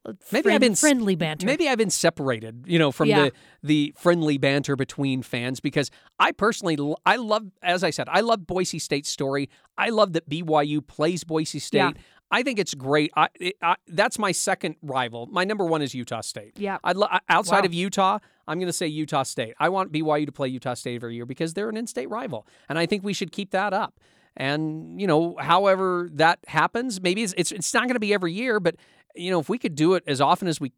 Maybe 0.06 0.44
friend- 0.44 0.56
I've 0.56 0.62
been 0.62 0.76
friendly 0.76 1.16
banter. 1.16 1.46
Maybe 1.46 1.68
I've 1.70 1.78
been 1.78 1.90
separated, 1.90 2.66
you 2.68 2.78
know, 2.80 2.92
from 2.92 3.10
Yeah. 3.10 3.26
the 3.26 3.32
the 3.64 3.94
friendly 3.98 4.38
banter 4.38 4.76
between 4.76 5.22
fans 5.24 5.60
because 5.60 5.90
I 6.20 6.32
personally 6.34 6.78
I 7.06 7.16
love 7.16 7.44
as 7.62 7.84
I 7.84 7.90
said, 7.90 8.08
I 8.10 8.20
love 8.22 8.46
Boise 8.46 8.80
State's 8.80 9.10
story. 9.10 9.50
I 9.78 9.90
love 9.90 10.14
that 10.14 10.28
BYU 10.30 10.82
plays 10.86 11.24
Boise 11.24 11.60
State. 11.60 11.78
Yeah. 11.78 11.92
I 12.32 12.42
think 12.42 12.58
it's 12.58 12.74
great. 12.74 13.12
I, 13.16 13.28
it, 13.40 13.56
I 13.62 13.76
that's 13.88 14.18
my 14.18 14.32
second 14.32 14.76
rival. 14.82 15.28
My 15.28 15.44
number 15.44 15.66
1 15.66 15.82
is 15.84 15.94
Utah 15.94 16.22
State. 16.22 16.54
Yeah. 16.60 16.80
I'd 16.84 16.98
lo- 16.98 17.08
uh, 17.12 17.20
outside 17.30 17.60
Wow. 17.62 17.66
of 17.66 17.74
Utah, 17.76 18.18
I'm 18.48 18.58
going 18.58 18.68
to 18.68 18.74
say 18.74 18.88
Utah 18.88 19.22
State. 19.24 19.54
I 19.60 19.70
want 19.70 19.92
BYU 19.92 20.26
to 20.26 20.32
play 20.32 20.48
Utah 20.48 20.74
State 20.74 20.96
every 20.96 21.16
year 21.16 21.26
because 21.28 21.54
they're 21.54 21.70
an 21.70 21.78
in-state 21.78 22.10
rival, 22.10 22.48
and 22.68 22.80
I 22.80 22.88
think 22.88 23.04
we 23.04 23.14
should 23.14 23.32
keep 23.32 23.52
that 23.52 23.72
up. 23.72 24.00
And 24.36 25.00
you 25.00 25.08
know, 25.08 25.36
however 25.40 26.10
that 26.14 26.40
happens, 26.48 27.02
maybe 27.02 27.24
it's 27.24 27.34
it's, 27.38 27.52
it's 27.52 27.74
not 27.74 27.84
going 27.84 27.96
to 27.96 28.00
be 28.00 28.14
every 28.14 28.34
year, 28.34 28.60
but 28.60 28.76
you 29.16 29.32
know, 29.32 29.40
if 29.40 29.50
we 29.50 29.58
could 29.58 29.76
do 29.76 29.94
it 29.94 30.04
as 30.08 30.22
often 30.22 30.48
as 30.48 30.60
we 30.60 30.72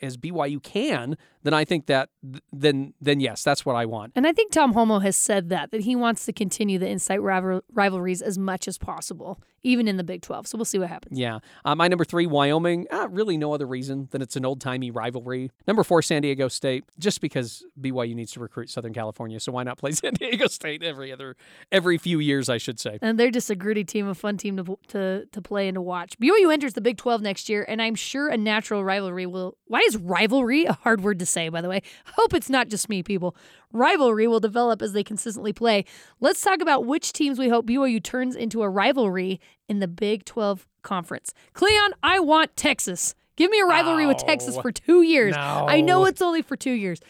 as 0.00 0.16
BYU 0.16 0.62
can, 0.62 1.16
then 1.42 1.52
I 1.54 1.64
think 1.64 1.86
that 1.86 2.08
then 2.52 2.94
then 3.00 3.20
yes, 3.20 3.42
that's 3.42 3.66
what 3.66 3.76
I 3.76 3.86
want. 3.86 4.12
And 4.14 4.26
I 4.26 4.32
think 4.32 4.52
Tom 4.52 4.74
Holmoe 4.74 5.02
has 5.02 5.16
said 5.16 5.48
that 5.50 5.70
that 5.70 5.82
he 5.82 5.96
wants 5.96 6.24
to 6.26 6.32
continue 6.32 6.78
the 6.78 6.88
insight 6.88 7.20
rival- 7.20 7.62
rivalries 7.72 8.22
as 8.22 8.38
much 8.38 8.66
as 8.66 8.78
possible, 8.78 9.40
even 9.62 9.88
in 9.88 9.96
the 9.96 10.04
Big 10.04 10.22
Twelve. 10.22 10.46
So 10.46 10.58
we'll 10.58 10.64
see 10.64 10.78
what 10.78 10.88
happens. 10.88 11.18
Yeah. 11.18 11.38
Uh, 11.64 11.74
my 11.74 11.88
number 11.88 12.04
three, 12.04 12.26
Wyoming. 12.26 12.86
Uh, 12.90 13.08
really, 13.10 13.36
no 13.36 13.52
other 13.52 13.66
reason 13.66 14.08
than 14.10 14.22
it's 14.22 14.36
an 14.36 14.44
old 14.44 14.60
timey 14.60 14.90
rivalry. 14.90 15.50
Number 15.66 15.84
four, 15.84 16.02
San 16.02 16.22
Diego 16.22 16.48
State, 16.48 16.84
just 16.98 17.20
because 17.20 17.64
BYU 17.80 18.14
needs 18.14 18.32
to 18.32 18.40
recruit 18.40 18.70
Southern 18.70 18.92
California. 18.92 19.40
So 19.40 19.52
why 19.52 19.62
not 19.62 19.78
play 19.78 19.92
San 19.92 20.14
Diego 20.14 20.46
State 20.46 20.82
every 20.82 21.12
other 21.12 21.36
every 21.70 21.98
few 21.98 22.18
years? 22.18 22.48
I 22.48 22.58
should 22.58 22.80
say. 22.80 22.98
And 23.02 23.18
they're 23.18 23.30
just 23.30 23.50
a 23.50 23.54
gritty 23.54 23.84
team, 23.84 24.08
a 24.08 24.14
fun 24.14 24.36
team 24.36 24.56
to 24.56 24.78
to 24.88 25.26
to 25.26 25.42
play 25.42 25.68
and 25.68 25.76
to 25.76 25.80
watch. 25.82 26.18
BYU 26.18 26.52
enters 26.52 26.74
the 26.74 26.80
Big 26.80 26.96
12 26.96 27.22
next 27.22 27.48
year, 27.48 27.64
and 27.68 27.80
I'm 27.80 27.94
sure 27.94 28.28
a 28.28 28.36
natural 28.36 28.84
rivalry 28.84 29.26
will. 29.26 29.56
Why 29.66 29.80
is 29.86 29.96
rivalry 29.96 30.64
a 30.64 30.72
hard 30.72 31.02
word 31.02 31.18
to 31.20 31.26
say? 31.26 31.48
By 31.48 31.60
the 31.60 31.68
way, 31.68 31.82
hope 32.14 32.34
it's 32.34 32.50
not 32.50 32.68
just 32.68 32.88
me, 32.88 33.02
people. 33.02 33.36
Rivalry 33.72 34.26
will 34.26 34.40
develop 34.40 34.82
as 34.82 34.92
they 34.92 35.02
consistently 35.04 35.52
play. 35.52 35.84
Let's 36.20 36.40
talk 36.40 36.60
about 36.60 36.84
which 36.86 37.12
teams 37.12 37.38
we 37.38 37.48
hope 37.48 37.66
BYU 37.66 38.02
turns 38.02 38.36
into 38.36 38.62
a 38.62 38.68
rivalry 38.68 39.40
in 39.68 39.78
the 39.80 39.88
Big 39.88 40.24
12 40.24 40.66
conference. 40.82 41.32
Cleon, 41.54 41.92
I 42.02 42.20
want 42.20 42.56
Texas. 42.56 43.14
Give 43.36 43.50
me 43.50 43.60
a 43.60 43.64
rivalry 43.64 44.06
with 44.06 44.18
Texas 44.18 44.56
for 44.62 44.70
two 44.72 45.02
years. 45.02 45.34
I 45.66 45.80
know 45.80 46.04
it's 46.04 46.20
only 46.22 46.42
for 46.42 46.56
two 46.56 46.72
years. 46.72 47.00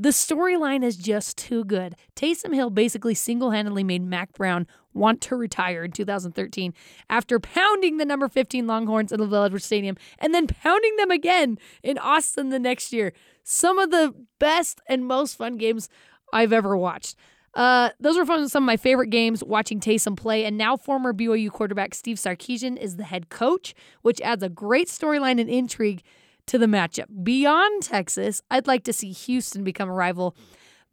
The 0.00 0.10
storyline 0.10 0.84
is 0.84 0.96
just 0.96 1.36
too 1.36 1.64
good. 1.64 1.96
Taysom 2.14 2.54
Hill 2.54 2.70
basically 2.70 3.14
single 3.14 3.50
handedly 3.50 3.82
made 3.82 4.02
Mack 4.02 4.32
Brown 4.32 4.68
want 4.94 5.20
to 5.22 5.34
retire 5.34 5.82
in 5.82 5.90
2013 5.90 6.72
after 7.10 7.40
pounding 7.40 7.96
the 7.96 8.04
number 8.04 8.28
15 8.28 8.66
Longhorns 8.66 9.12
at 9.12 9.18
the 9.18 9.26
Village 9.26 9.60
Stadium 9.60 9.96
and 10.20 10.32
then 10.32 10.46
pounding 10.46 10.94
them 10.96 11.10
again 11.10 11.58
in 11.82 11.98
Austin 11.98 12.50
the 12.50 12.60
next 12.60 12.92
year. 12.92 13.12
Some 13.42 13.80
of 13.80 13.90
the 13.90 14.14
best 14.38 14.80
and 14.88 15.04
most 15.04 15.36
fun 15.36 15.56
games 15.56 15.88
I've 16.32 16.52
ever 16.52 16.76
watched. 16.76 17.16
Uh, 17.54 17.90
those 17.98 18.16
were 18.16 18.24
some 18.46 18.62
of 18.62 18.66
my 18.66 18.76
favorite 18.76 19.10
games 19.10 19.42
watching 19.42 19.80
Taysom 19.80 20.16
play. 20.16 20.44
And 20.44 20.56
now, 20.56 20.76
former 20.76 21.12
BYU 21.12 21.50
quarterback 21.50 21.92
Steve 21.94 22.18
Sarkisian 22.18 22.76
is 22.76 22.96
the 22.96 23.04
head 23.04 23.30
coach, 23.30 23.74
which 24.02 24.20
adds 24.20 24.44
a 24.44 24.48
great 24.48 24.86
storyline 24.86 25.40
and 25.40 25.50
intrigue 25.50 26.02
to 26.48 26.58
the 26.58 26.66
matchup. 26.66 27.06
Beyond 27.22 27.82
Texas, 27.82 28.42
I'd 28.50 28.66
like 28.66 28.84
to 28.84 28.92
see 28.92 29.12
Houston 29.12 29.64
become 29.64 29.88
a 29.88 29.94
rival. 29.94 30.34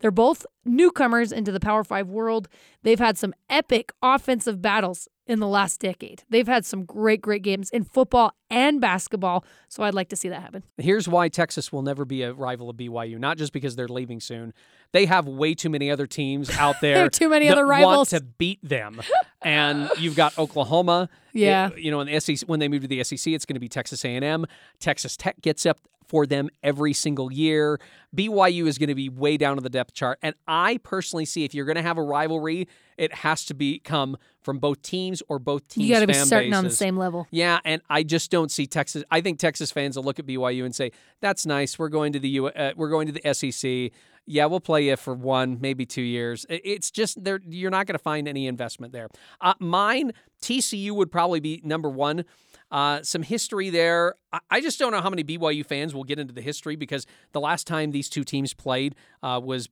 They're 0.05 0.11
both 0.11 0.45
newcomers 0.65 1.31
into 1.31 1.51
the 1.51 1.59
Power 1.59 1.83
Five 1.83 2.09
world. 2.09 2.47
They've 2.83 2.99
had 2.99 3.17
some 3.17 3.33
epic 3.49 3.91
offensive 4.03 4.61
battles 4.61 5.07
in 5.25 5.39
the 5.39 5.47
last 5.47 5.79
decade. 5.79 6.21
They've 6.29 6.45
had 6.45 6.63
some 6.63 6.85
great, 6.85 7.23
great 7.23 7.41
games 7.41 7.71
in 7.71 7.83
football 7.85 8.35
and 8.51 8.79
basketball. 8.79 9.43
So 9.67 9.81
I'd 9.81 9.95
like 9.95 10.09
to 10.09 10.15
see 10.15 10.29
that 10.29 10.43
happen. 10.43 10.61
Here's 10.77 11.07
why 11.07 11.29
Texas 11.29 11.71
will 11.73 11.81
never 11.81 12.05
be 12.05 12.21
a 12.21 12.33
rival 12.33 12.69
of 12.69 12.77
BYU, 12.77 13.17
not 13.17 13.39
just 13.39 13.51
because 13.51 13.75
they're 13.75 13.87
leaving 13.87 14.19
soon. 14.19 14.53
They 14.91 15.07
have 15.07 15.27
way 15.27 15.55
too 15.55 15.71
many 15.71 15.89
other 15.89 16.05
teams 16.05 16.51
out 16.55 16.75
there. 16.81 16.97
There 16.97 17.05
are 17.05 17.09
too 17.09 17.27
many 17.29 17.47
that 17.47 17.53
other 17.53 17.65
want 17.65 17.81
rivals. 17.81 18.09
to 18.11 18.21
beat 18.21 18.59
them. 18.61 19.01
and 19.41 19.89
you've 19.97 20.15
got 20.15 20.37
Oklahoma. 20.37 21.09
Yeah. 21.33 21.71
It- 21.71 21.79
you 21.79 21.91
know, 21.91 21.99
in 21.99 22.07
the 22.07 22.17
SEC, 22.21 22.47
when 22.47 22.59
they 22.61 22.67
move 22.69 22.83
to 22.83 22.87
the 22.87 23.03
SEC, 23.03 23.33
it's 23.33 23.45
going 23.45 23.55
to 23.55 23.59
be 23.59 23.67
Texas 23.67 24.05
A&M. 24.05 24.45
Texas 24.79 25.17
Tech 25.17 25.41
gets 25.41 25.65
up 25.65 25.81
for 26.07 26.25
them 26.25 26.49
every 26.63 26.93
single 26.93 27.31
year. 27.31 27.79
BYU 28.15 28.67
is 28.67 28.77
going 28.77 28.89
to 28.89 28.95
be 28.95 29.09
way 29.09 29.37
down 29.37 29.57
on 29.57 29.63
the 29.63 29.69
depth 29.69 29.93
chart. 29.93 30.19
And 30.21 30.35
I 30.47 30.77
personally 30.83 31.25
see 31.25 31.43
if 31.43 31.53
you're 31.53 31.65
going 31.65 31.75
to 31.75 31.81
have 31.81 31.97
a 31.97 32.03
rivalry, 32.03 32.67
it 32.97 33.13
has 33.13 33.45
to 33.45 33.53
be 33.53 33.79
come 33.79 34.17
from 34.41 34.59
both 34.59 34.81
teams 34.81 35.21
or 35.27 35.39
both 35.39 35.67
teams. 35.67 35.87
You 35.87 35.95
got 35.95 36.01
to 36.01 36.07
be 36.07 36.13
starting 36.13 36.53
on 36.53 36.63
the 36.63 36.69
same 36.69 36.97
level. 36.97 37.27
Yeah, 37.31 37.59
and 37.65 37.81
I 37.89 38.03
just 38.03 38.31
don't 38.31 38.51
see 38.51 38.67
Texas. 38.67 39.03
I 39.11 39.21
think 39.21 39.39
Texas 39.39 39.71
fans 39.71 39.97
will 39.97 40.03
look 40.03 40.19
at 40.19 40.25
BYU 40.25 40.63
and 40.63 40.73
say, 40.73 40.91
"That's 41.19 41.45
nice. 41.45 41.77
We're 41.77 41.89
going 41.89 42.13
to 42.13 42.19
the 42.19 42.29
U. 42.29 42.47
Uh, 42.47 42.73
we're 42.75 42.89
going 42.89 43.07
to 43.07 43.13
the 43.13 43.33
SEC. 43.33 43.91
Yeah, 44.27 44.45
we'll 44.45 44.59
play 44.59 44.85
you 44.87 44.95
for 44.95 45.13
one, 45.13 45.59
maybe 45.61 45.85
two 45.85 46.01
years. 46.01 46.45
It's 46.49 46.89
just 46.89 47.23
there. 47.23 47.39
You're 47.47 47.71
not 47.71 47.85
going 47.85 47.93
to 47.97 48.03
find 48.03 48.27
any 48.27 48.47
investment 48.47 48.91
there. 48.91 49.07
Uh, 49.39 49.53
mine, 49.59 50.13
TCU 50.41 50.91
would 50.91 51.11
probably 51.11 51.39
be 51.39 51.61
number 51.63 51.89
one. 51.89 52.25
Uh, 52.71 53.03
some 53.03 53.21
history 53.21 53.69
there. 53.69 54.15
I- 54.49 54.61
just 54.61 54.79
don't 54.79 54.91
know 54.91 55.01
how 55.01 55.11
many 55.11 55.23
BYU 55.23 55.63
fans 55.63 55.93
will 55.93 56.03
get 56.03 56.17
into 56.17 56.33
the 56.33 56.41
history 56.41 56.75
because 56.75 57.05
the 57.33 57.39
last 57.39 57.67
time 57.67 57.91
these 57.91 58.09
two 58.09 58.23
teams 58.23 58.53
played 58.55 58.95
uh, 59.21 59.39
was 59.43 59.69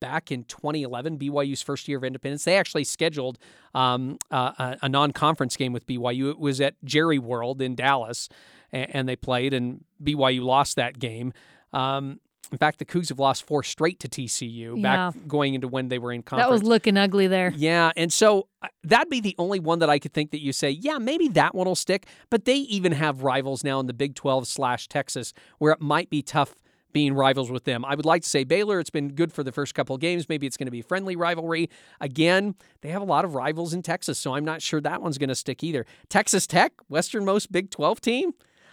back 0.00 0.32
in 0.32 0.42
2011, 0.44 1.16
BYU's 1.16 1.62
first 1.62 1.86
year 1.86 1.96
of 1.98 2.02
independence. 2.02 2.42
They 2.42 2.56
actually 2.56 2.82
scheduled 2.82 3.38
um, 3.72 4.18
uh, 4.32 4.52
a, 4.58 4.78
a 4.82 4.88
non-conference 4.88 5.56
game 5.56 5.72
with 5.72 5.86
BYU. 5.86 6.30
It 6.30 6.40
was 6.40 6.60
at 6.60 6.74
Jerry 6.82 7.20
World 7.20 7.62
in 7.62 7.76
Dallas, 7.76 8.28
and 8.72 9.08
they 9.08 9.14
played, 9.14 9.54
and 9.54 9.84
BYU 10.02 10.42
lost 10.42 10.74
that 10.74 10.98
game. 10.98 11.32
Um, 11.72 12.18
in 12.52 12.58
fact, 12.58 12.78
the 12.78 12.84
Cougs 12.84 13.08
have 13.08 13.18
lost 13.18 13.46
four 13.46 13.62
straight 13.62 13.98
to 14.00 14.08
TCU 14.08 14.80
back 14.82 15.14
going 15.26 15.54
into 15.54 15.68
when 15.68 15.88
they 15.88 15.98
were 15.98 16.12
in 16.12 16.22
conference. 16.22 16.46
That 16.46 16.52
was 16.52 16.62
looking 16.62 16.96
ugly 16.96 17.26
there. 17.26 17.52
Yeah, 17.56 17.92
and 17.96 18.12
so 18.12 18.48
uh, 18.62 18.68
that'd 18.84 19.08
be 19.08 19.20
the 19.20 19.34
only 19.38 19.58
one 19.58 19.78
that 19.80 19.88
I 19.90 19.98
could 19.98 20.12
think 20.12 20.30
that 20.32 20.40
you 20.40 20.52
say, 20.52 20.70
yeah, 20.70 20.98
maybe 20.98 21.28
that 21.28 21.54
one 21.54 21.66
will 21.66 21.74
stick. 21.74 22.06
But 22.30 22.44
they 22.44 22.56
even 22.56 22.92
have 22.92 23.22
rivals 23.22 23.64
now 23.64 23.80
in 23.80 23.86
the 23.86 23.94
Big 23.94 24.14
12 24.14 24.46
slash 24.46 24.88
Texas, 24.88 25.32
where 25.58 25.72
it 25.72 25.80
might 25.80 26.10
be 26.10 26.22
tough 26.22 26.54
being 26.92 27.14
rivals 27.14 27.50
with 27.50 27.64
them. 27.64 27.84
I 27.84 27.94
would 27.94 28.04
like 28.04 28.22
to 28.22 28.28
say 28.28 28.44
Baylor. 28.44 28.78
It's 28.78 28.90
been 28.90 29.14
good 29.14 29.32
for 29.32 29.42
the 29.42 29.52
first 29.52 29.74
couple 29.74 29.94
of 29.94 30.00
games. 30.00 30.28
Maybe 30.28 30.46
it's 30.46 30.56
going 30.56 30.66
to 30.66 30.72
be 30.72 30.80
a 30.80 30.84
friendly 30.84 31.16
rivalry. 31.16 31.70
Again, 32.00 32.54
they 32.82 32.90
have 32.90 33.02
a 33.02 33.06
lot 33.06 33.24
of 33.24 33.34
rivals 33.34 33.72
in 33.72 33.82
Texas, 33.82 34.18
so 34.18 34.34
I'm 34.34 34.44
not 34.44 34.60
sure 34.60 34.80
that 34.80 35.00
one's 35.00 35.18
going 35.18 35.30
to 35.30 35.34
stick 35.34 35.64
either. 35.64 35.86
Texas 36.08 36.46
Tech, 36.46 36.72
westernmost 36.90 37.50
Big 37.50 37.70
12 37.70 38.00
team. 38.00 38.32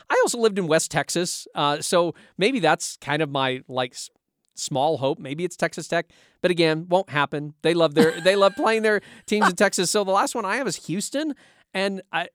I 0.09 0.19
also 0.23 0.37
lived 0.39 0.57
in 0.57 0.67
West 0.67 0.91
Texas, 0.91 1.47
uh, 1.55 1.81
so 1.81 2.15
maybe 2.37 2.59
that's 2.59 2.97
kind 2.97 3.21
of 3.21 3.29
my 3.29 3.61
like 3.67 3.93
s- 3.93 4.09
small 4.55 4.97
hope. 4.97 5.19
Maybe 5.19 5.43
it's 5.45 5.55
Texas 5.55 5.87
Tech, 5.87 6.07
but 6.41 6.49
again, 6.51 6.87
won't 6.89 7.09
happen. 7.09 7.53
They 7.61 7.73
love 7.73 7.93
their 7.95 8.19
they 8.21 8.35
love 8.35 8.55
playing 8.55 8.81
their 8.81 9.01
teams 9.27 9.49
in 9.49 9.55
Texas. 9.55 9.91
So 9.91 10.03
the 10.03 10.11
last 10.11 10.33
one 10.35 10.45
I 10.45 10.55
have 10.57 10.67
is 10.67 10.75
Houston, 10.87 11.35
and 11.73 12.01
I. 12.11 12.29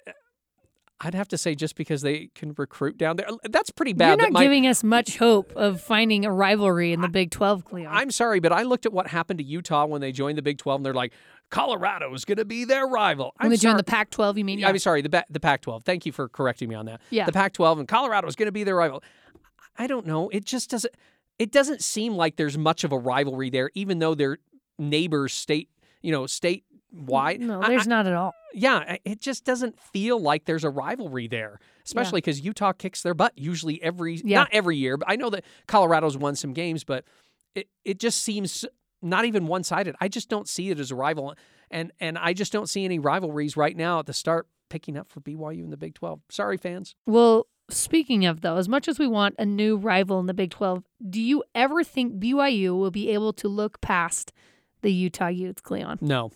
I'd 1.00 1.12
have 1.14 1.28
to 1.28 1.36
say 1.38 1.54
just 1.56 1.74
because 1.74 2.02
they 2.02 2.30
can 2.36 2.54
recruit 2.56 2.96
down 2.96 3.16
there, 3.16 3.26
that's 3.50 3.68
pretty 3.70 3.92
bad. 3.92 4.10
You're 4.10 4.16
not 4.28 4.32
my- 4.32 4.42
giving 4.44 4.66
us 4.66 4.82
much 4.84 5.18
hope 5.18 5.52
of 5.56 5.80
finding 5.80 6.24
a 6.24 6.30
rivalry 6.32 6.92
in 6.92 7.00
the 7.02 7.08
Big 7.08 7.30
12, 7.32 7.64
Cleon. 7.64 7.88
I'm 7.92 8.10
sorry, 8.12 8.38
but 8.40 8.52
I 8.52 8.62
looked 8.62 8.86
at 8.86 8.92
what 8.92 9.08
happened 9.08 9.38
to 9.40 9.44
Utah 9.44 9.84
when 9.86 10.00
they 10.00 10.12
joined 10.12 10.38
the 10.38 10.42
Big 10.42 10.56
12, 10.56 10.78
and 10.78 10.86
they're 10.86 10.94
like, 10.94 11.12
Colorado 11.50 12.12
is 12.14 12.24
going 12.24 12.38
to 12.38 12.44
be 12.44 12.64
their 12.64 12.86
rival. 12.86 13.32
when 13.36 13.46
I'm 13.46 13.50
they 13.50 13.56
joined 13.56 13.72
sorry. 13.72 13.76
the 13.78 13.84
Pac 13.84 14.10
12, 14.10 14.38
you 14.38 14.44
mean? 14.44 14.58
Yeah. 14.58 14.68
I'm 14.68 14.78
sorry, 14.78 15.02
the 15.02 15.08
ba- 15.08 15.24
the 15.30 15.40
Pac-12. 15.40 15.84
Thank 15.84 16.04
you 16.06 16.12
for 16.12 16.28
correcting 16.28 16.68
me 16.68 16.74
on 16.74 16.86
that. 16.86 17.00
Yeah. 17.10 17.26
The 17.26 17.32
Pac-12 17.32 17.80
and 17.80 17.88
Colorado 17.88 18.26
is 18.26 18.34
going 18.36 18.46
to 18.48 18.52
be 18.52 18.64
their 18.64 18.76
rival. 18.76 19.02
I 19.76 19.86
don't 19.86 20.06
know. 20.06 20.28
It 20.30 20.44
just 20.44 20.70
doesn't. 20.70 20.94
It 21.38 21.50
doesn't 21.52 21.82
seem 21.82 22.14
like 22.14 22.36
there's 22.36 22.56
much 22.56 22.84
of 22.84 22.92
a 22.92 22.98
rivalry 22.98 23.50
there, 23.50 23.70
even 23.74 23.98
though 23.98 24.14
they're 24.14 24.38
neighbors, 24.78 25.32
state, 25.32 25.68
you 26.00 26.12
know, 26.12 26.26
state 26.26 26.64
wide. 26.92 27.40
no, 27.40 27.60
I- 27.60 27.68
there's 27.70 27.88
not 27.88 28.06
at 28.06 28.12
all. 28.14 28.32
yeah, 28.52 28.76
I- 28.88 29.00
it 29.04 29.20
just 29.20 29.44
doesn't 29.44 29.80
feel 29.80 30.20
like 30.20 30.44
there's 30.44 30.62
a 30.64 30.70
rivalry 30.70 31.26
there, 31.26 31.58
especially 31.84 32.18
because 32.18 32.40
Utah 32.40 32.72
kicks 32.72 33.02
their 33.02 33.14
butt 33.14 33.32
usually 33.36 33.82
every, 33.82 34.14
Yeah. 34.24 34.40
not 34.40 34.48
every 34.52 34.76
year, 34.76 34.96
but 34.96 35.10
I 35.10 35.16
know 35.16 35.28
that 35.30 35.44
Colorado's 35.66 36.16
won 36.16 36.36
some 36.36 36.52
games, 36.52 36.84
but 36.84 37.04
it, 37.56 37.68
it 37.84 37.98
just 37.98 38.22
seems 38.22 38.64
not 39.04 39.24
even 39.24 39.46
one 39.46 39.62
sided. 39.64 39.94
I 40.00 40.08
just 40.08 40.28
don't 40.28 40.48
see 40.48 40.70
it 40.70 40.80
as 40.80 40.90
a 40.90 40.94
rival. 40.94 41.34
And, 41.70 41.92
and 42.00 42.18
I 42.18 42.32
just 42.32 42.52
don't 42.52 42.68
see 42.68 42.84
any 42.84 42.98
rivalries 42.98 43.56
right 43.56 43.76
now 43.76 44.00
at 44.00 44.06
the 44.06 44.12
start 44.12 44.46
picking 44.68 44.96
up 44.96 45.08
for 45.08 45.20
BYU 45.20 45.64
in 45.64 45.70
the 45.70 45.76
Big 45.76 45.94
12. 45.94 46.20
Sorry, 46.30 46.56
fans. 46.56 46.94
Well, 47.06 47.46
speaking 47.70 48.26
of 48.26 48.40
though, 48.40 48.56
as 48.56 48.68
much 48.68 48.88
as 48.88 48.98
we 48.98 49.06
want 49.06 49.34
a 49.38 49.46
new 49.46 49.76
rival 49.76 50.18
in 50.20 50.26
the 50.26 50.34
Big 50.34 50.50
12, 50.50 50.82
do 51.08 51.20
you 51.20 51.44
ever 51.54 51.84
think 51.84 52.18
BYU 52.18 52.78
will 52.78 52.90
be 52.90 53.10
able 53.10 53.32
to 53.34 53.48
look 53.48 53.80
past 53.80 54.32
the 54.82 54.92
Utah 54.92 55.28
Utes, 55.28 55.60
Cleon? 55.60 55.98
No, 56.00 56.30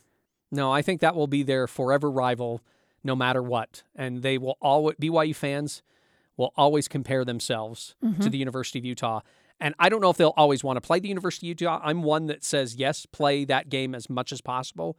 no, 0.51 0.73
I 0.73 0.83
think 0.83 1.01
that 1.01 1.15
will 1.15 1.27
be 1.27 1.43
their 1.43 1.67
forever 1.67 2.11
rival 2.11 2.61
no 3.05 3.15
matter 3.15 3.43
what. 3.43 3.83
And 3.95 4.23
they 4.23 4.39
will 4.39 4.59
always, 4.61 4.97
BYU 4.97 5.35
fans 5.35 5.83
will 6.37 6.53
always 6.57 6.89
compare 6.89 7.25
themselves 7.25 7.95
mm-hmm. 8.05 8.23
to 8.23 8.31
the 8.31 8.39
University 8.39 8.79
of 8.79 8.85
Utah. 8.85 9.21
And 9.61 9.75
I 9.79 9.89
don't 9.89 10.01
know 10.01 10.11
if 10.11 10.17
they'll 10.17 10.35
always 10.37 10.63
want 10.63 10.77
to 10.77 10.81
play 10.81 11.01
the 11.01 11.09
University 11.09 11.49
of 11.49 11.61
Utah. 11.61 11.81
I'm 11.83 12.03
one 12.03 12.27
that 12.27 12.45
says, 12.45 12.77
yes, 12.77 13.07
play 13.07 13.45
that 13.47 13.69
game 13.69 13.95
as 13.95 14.09
much 14.09 14.33
as 14.33 14.41
possible. 14.41 14.97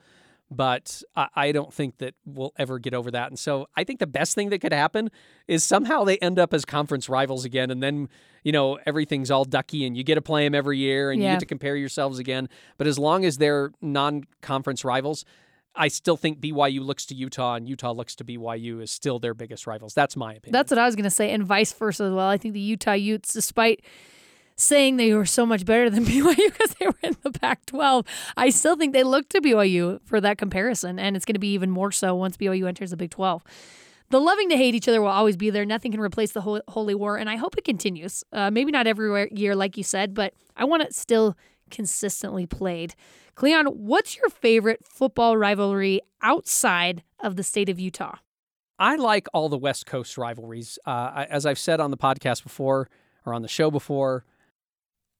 But 0.51 1.03
I, 1.15 1.27
I 1.35 1.51
don't 1.51 1.73
think 1.73 1.99
that 1.99 2.15
we'll 2.25 2.53
ever 2.57 2.79
get 2.79 2.93
over 2.93 3.11
that. 3.11 3.29
And 3.29 3.37
so 3.37 3.67
I 3.77 3.83
think 3.83 3.99
the 3.99 4.07
best 4.07 4.35
thing 4.35 4.49
that 4.49 4.59
could 4.59 4.73
happen 4.73 5.11
is 5.47 5.63
somehow 5.63 6.03
they 6.03 6.17
end 6.17 6.39
up 6.39 6.53
as 6.53 6.65
conference 6.65 7.07
rivals 7.07 7.45
again. 7.45 7.69
And 7.69 7.81
then, 7.83 8.09
you 8.43 8.51
know, 8.51 8.79
everything's 8.85 9.29
all 9.31 9.45
ducky 9.45 9.85
and 9.85 9.95
you 9.95 10.03
get 10.03 10.15
to 10.15 10.21
play 10.21 10.45
them 10.45 10.55
every 10.55 10.79
year 10.79 11.11
and 11.11 11.21
you 11.21 11.27
get 11.27 11.39
to 11.39 11.45
compare 11.45 11.75
yourselves 11.75 12.19
again. 12.19 12.49
But 12.77 12.87
as 12.87 12.97
long 12.97 13.25
as 13.25 13.37
they're 13.37 13.71
non 13.81 14.23
conference 14.41 14.83
rivals, 14.83 15.23
I 15.75 15.87
still 15.87 16.17
think 16.17 16.41
BYU 16.41 16.81
looks 16.81 17.05
to 17.07 17.15
Utah 17.15 17.55
and 17.55 17.69
Utah 17.69 17.91
looks 17.91 18.15
to 18.15 18.25
BYU 18.25 18.81
as 18.81 18.91
still 18.91 19.19
their 19.19 19.33
biggest 19.33 19.67
rivals. 19.67 19.93
That's 19.93 20.17
my 20.17 20.33
opinion. 20.33 20.51
That's 20.51 20.71
what 20.71 20.79
I 20.79 20.85
was 20.85 20.95
going 20.95 21.03
to 21.03 21.09
say, 21.09 21.31
and 21.31 21.43
vice 21.43 21.71
versa 21.71 22.05
as 22.05 22.11
well. 22.11 22.27
I 22.27 22.37
think 22.37 22.53
the 22.53 22.59
Utah 22.59 22.93
Utes, 22.93 23.33
despite 23.33 23.85
saying 24.59 24.97
they 24.97 25.13
were 25.13 25.25
so 25.25 25.45
much 25.45 25.65
better 25.65 25.89
than 25.89 26.05
BYU 26.05 26.35
because 26.35 26.75
they 26.79 26.87
were 26.87 26.99
in 27.01 27.15
the 27.23 27.31
Pac 27.31 27.65
12, 27.65 28.05
I 28.37 28.49
still 28.49 28.75
think 28.75 28.93
they 28.93 29.03
look 29.03 29.29
to 29.29 29.41
BYU 29.41 29.99
for 30.05 30.19
that 30.21 30.37
comparison, 30.37 30.99
and 30.99 31.15
it's 31.15 31.25
going 31.25 31.35
to 31.35 31.39
be 31.39 31.53
even 31.53 31.71
more 31.71 31.91
so 31.91 32.15
once 32.15 32.37
BYU 32.37 32.67
enters 32.67 32.91
the 32.91 32.97
Big 32.97 33.11
12. 33.11 33.43
The 34.11 34.19
loving 34.19 34.49
to 34.49 34.57
hate 34.57 34.73
each 34.73 34.87
other 34.87 35.01
will 35.01 35.09
always 35.09 35.37
be 35.37 35.49
there. 35.51 35.65
Nothing 35.65 35.91
can 35.91 36.01
replace 36.01 36.31
the 36.31 36.41
hol- 36.41 36.61
holy 36.67 36.95
war, 36.95 37.17
and 37.17 37.29
I 37.29 37.35
hope 37.35 37.57
it 37.57 37.63
continues. 37.63 38.23
Uh, 38.33 38.49
maybe 38.49 38.71
not 38.71 38.87
every 38.87 39.29
year, 39.31 39.55
like 39.55 39.77
you 39.77 39.83
said, 39.83 40.13
but 40.13 40.33
I 40.57 40.65
want 40.65 40.83
it 40.83 40.95
still 40.95 41.37
consistently 41.69 42.45
played. 42.47 42.95
Cleon, 43.35 43.67
what's 43.67 44.17
your 44.17 44.29
favorite 44.29 44.85
football 44.85 45.37
rivalry 45.37 46.01
outside 46.21 47.03
of 47.19 47.35
the 47.35 47.43
state 47.43 47.69
of 47.69 47.79
Utah? 47.79 48.15
I 48.79 48.95
like 48.95 49.27
all 49.33 49.47
the 49.47 49.57
West 49.57 49.85
Coast 49.85 50.17
rivalries. 50.17 50.79
Uh, 50.85 51.25
as 51.29 51.45
I've 51.45 51.59
said 51.59 51.79
on 51.79 51.91
the 51.91 51.97
podcast 51.97 52.43
before 52.43 52.89
or 53.25 53.33
on 53.33 53.41
the 53.41 53.47
show 53.47 53.69
before, 53.69 54.25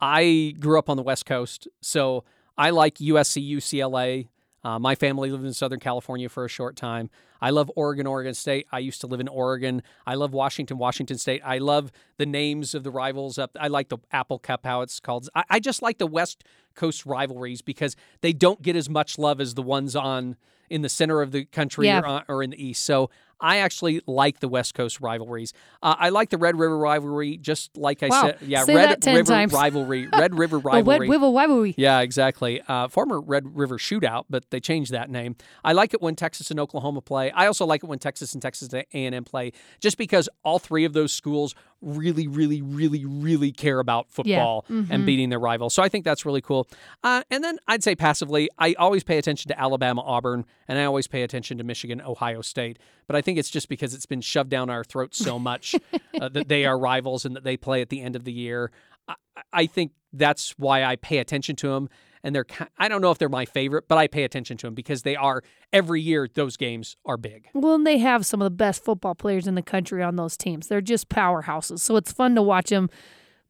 I 0.01 0.55
grew 0.59 0.79
up 0.79 0.89
on 0.89 0.97
the 0.97 1.03
West 1.03 1.25
Coast, 1.25 1.67
so 1.81 2.23
I 2.57 2.69
like 2.71 2.95
USC, 2.95 3.47
UCLA. 3.51 4.27
Uh, 4.63 4.77
my 4.79 4.95
family 4.95 5.31
lived 5.31 5.45
in 5.45 5.53
Southern 5.53 5.79
California 5.79 6.27
for 6.27 6.43
a 6.43 6.49
short 6.49 6.75
time. 6.75 7.09
I 7.41 7.51
love 7.51 7.71
Oregon, 7.77 8.05
Oregon 8.05 8.33
State. 8.33 8.67
I 8.71 8.79
used 8.79 8.99
to 9.01 9.07
live 9.07 9.21
in 9.21 9.29
Oregon. 9.29 9.81
I 10.05 10.15
love 10.15 10.33
Washington, 10.33 10.77
Washington 10.77 11.17
State. 11.17 11.41
I 11.45 11.59
love 11.59 11.91
the 12.17 12.25
names 12.25 12.75
of 12.75 12.83
the 12.83 12.91
rivals. 12.91 13.37
Up, 13.37 13.51
I 13.57 13.69
like 13.69 13.87
the 13.87 13.99
Apple 14.11 14.39
Cup, 14.39 14.65
how 14.65 14.81
it's 14.81 14.99
called. 14.99 15.29
I, 15.33 15.43
I 15.49 15.59
just 15.61 15.81
like 15.81 15.97
the 15.97 16.07
West 16.07 16.43
Coast 16.75 17.05
rivalries 17.05 17.61
because 17.61 17.95
they 18.19 18.33
don't 18.33 18.61
get 18.61 18.75
as 18.75 18.89
much 18.89 19.17
love 19.17 19.39
as 19.39 19.53
the 19.53 19.63
ones 19.63 19.95
on 19.95 20.35
in 20.69 20.81
the 20.81 20.89
center 20.89 21.21
of 21.21 21.31
the 21.31 21.45
country 21.45 21.87
Yeah. 21.87 22.01
or, 22.01 22.05
on- 22.05 22.23
or 22.27 22.43
in 22.43 22.49
the 22.49 22.61
East. 22.63 22.83
So 22.83 23.09
I 23.41 23.57
actually 23.57 24.01
like 24.07 24.39
the 24.39 24.47
West 24.47 24.73
Coast 24.73 24.99
rivalries. 25.01 25.53
Uh, 25.81 25.95
I 25.97 26.09
like 26.09 26.29
the 26.29 26.37
Red 26.37 26.57
River 26.59 26.77
rivalry, 26.77 27.37
just 27.37 27.77
like 27.77 28.03
I 28.03 28.07
Wow. 28.09 28.21
said. 28.25 28.37
Yeah, 28.41 28.63
Say 28.63 28.75
Red 28.75 28.89
that 28.89 29.01
10 29.01 29.15
River 29.15 29.31
times. 29.33 29.53
rivalry. 29.53 30.07
Red 30.13 30.37
River 30.37 30.59
rivalry. 30.59 31.07
Wed 31.07 31.21
Wivel 31.21 31.35
Rivalry. 31.35 31.73
Yeah, 31.77 31.99
exactly. 32.01 32.61
Uh, 32.67 32.87
former 32.87 33.19
Red 33.21 33.55
River 33.55 33.77
Shootout, 33.77 34.25
but 34.29 34.49
they 34.49 34.59
changed 34.59 34.91
that 34.91 35.09
name. 35.09 35.35
I 35.63 35.73
like 35.73 35.93
it 35.93 36.01
when 36.01 36.15
Texas 36.15 36.51
and 36.51 36.59
Oklahoma 36.59 37.01
play. 37.01 37.31
I 37.31 37.47
also 37.47 37.65
like 37.65 37.83
it 37.83 37.87
when 37.87 37.99
Texas 37.99 38.33
and 38.33 38.41
Texas 38.41 38.69
A&M 38.73 39.23
play, 39.23 39.51
just 39.79 39.97
because 39.97 40.27
all 40.43 40.59
three 40.59 40.85
of 40.85 40.93
those 40.93 41.11
schools 41.13 41.55
really, 41.81 42.27
really, 42.27 42.61
really, 42.61 43.05
really 43.05 43.51
care 43.51 43.79
about 43.79 44.09
football 44.09 44.65
Mm-hmm. 44.69 44.91
and 44.91 45.05
beating 45.05 45.29
their 45.29 45.39
rivals. 45.39 45.73
So 45.73 45.81
I 45.81 45.89
think 45.89 46.05
that's 46.05 46.25
really 46.25 46.41
cool. 46.41 46.67
Uh, 47.03 47.23
and 47.31 47.43
then 47.43 47.57
I'd 47.67 47.83
say 47.83 47.95
passively, 47.95 48.49
I 48.57 48.73
always 48.77 49.03
pay 49.03 49.17
attention 49.17 49.49
to 49.49 49.59
Alabama, 49.59 50.01
Auburn, 50.01 50.45
and 50.67 50.77
I 50.77 50.83
always 50.85 51.07
pay 51.07 51.23
attention 51.23 51.57
to 51.57 51.63
Michigan, 51.63 52.01
Ohio 52.01 52.41
State. 52.41 52.79
But 53.07 53.15
I 53.15 53.21
think 53.21 53.37
it's 53.39 53.49
just 53.49 53.69
because 53.69 53.93
it's 53.93 54.05
been 54.05 54.21
shoved 54.21 54.49
down 54.49 54.69
our 54.69 54.83
throats 54.83 55.17
so 55.17 55.39
much 55.39 55.75
uh, 56.21 56.29
that 56.29 56.47
they 56.49 56.65
are 56.65 56.77
rivals 56.77 57.25
and 57.25 57.35
that 57.35 57.43
they 57.43 57.57
play 57.57 57.81
at 57.81 57.89
the 57.89 58.01
end 58.01 58.15
of 58.15 58.23
the 58.25 58.33
year. 58.33 58.71
I, 59.07 59.15
I 59.53 59.65
think 59.65 59.93
that's 60.13 60.55
why 60.57 60.83
I 60.83 60.95
pay 60.95 61.17
attention 61.19 61.55
to 61.57 61.69
them. 61.69 61.89
And 62.23 62.35
they're 62.35 62.45
I 62.77 62.87
don't 62.89 63.01
know 63.01 63.11
if 63.11 63.17
they're 63.17 63.29
my 63.29 63.45
favorite, 63.45 63.87
but 63.87 63.97
I 63.97 64.07
pay 64.07 64.23
attention 64.23 64.57
to 64.57 64.67
them 64.67 64.73
because 64.75 65.03
they 65.03 65.15
are, 65.15 65.41
every 65.71 66.01
year, 66.01 66.27
those 66.33 66.57
games 66.57 66.97
are 67.05 67.17
big. 67.17 67.47
Well, 67.53 67.75
and 67.75 67.87
they 67.87 67.97
have 67.99 68.25
some 68.25 68.41
of 68.41 68.45
the 68.45 68.49
best 68.55 68.83
football 68.83 69.15
players 69.15 69.47
in 69.47 69.55
the 69.55 69.61
country 69.61 70.03
on 70.03 70.15
those 70.17 70.35
teams. 70.35 70.67
They're 70.67 70.81
just 70.81 71.07
powerhouses. 71.09 71.79
So 71.79 71.95
it's 71.95 72.11
fun 72.11 72.35
to 72.35 72.41
watch 72.41 72.69
them 72.71 72.89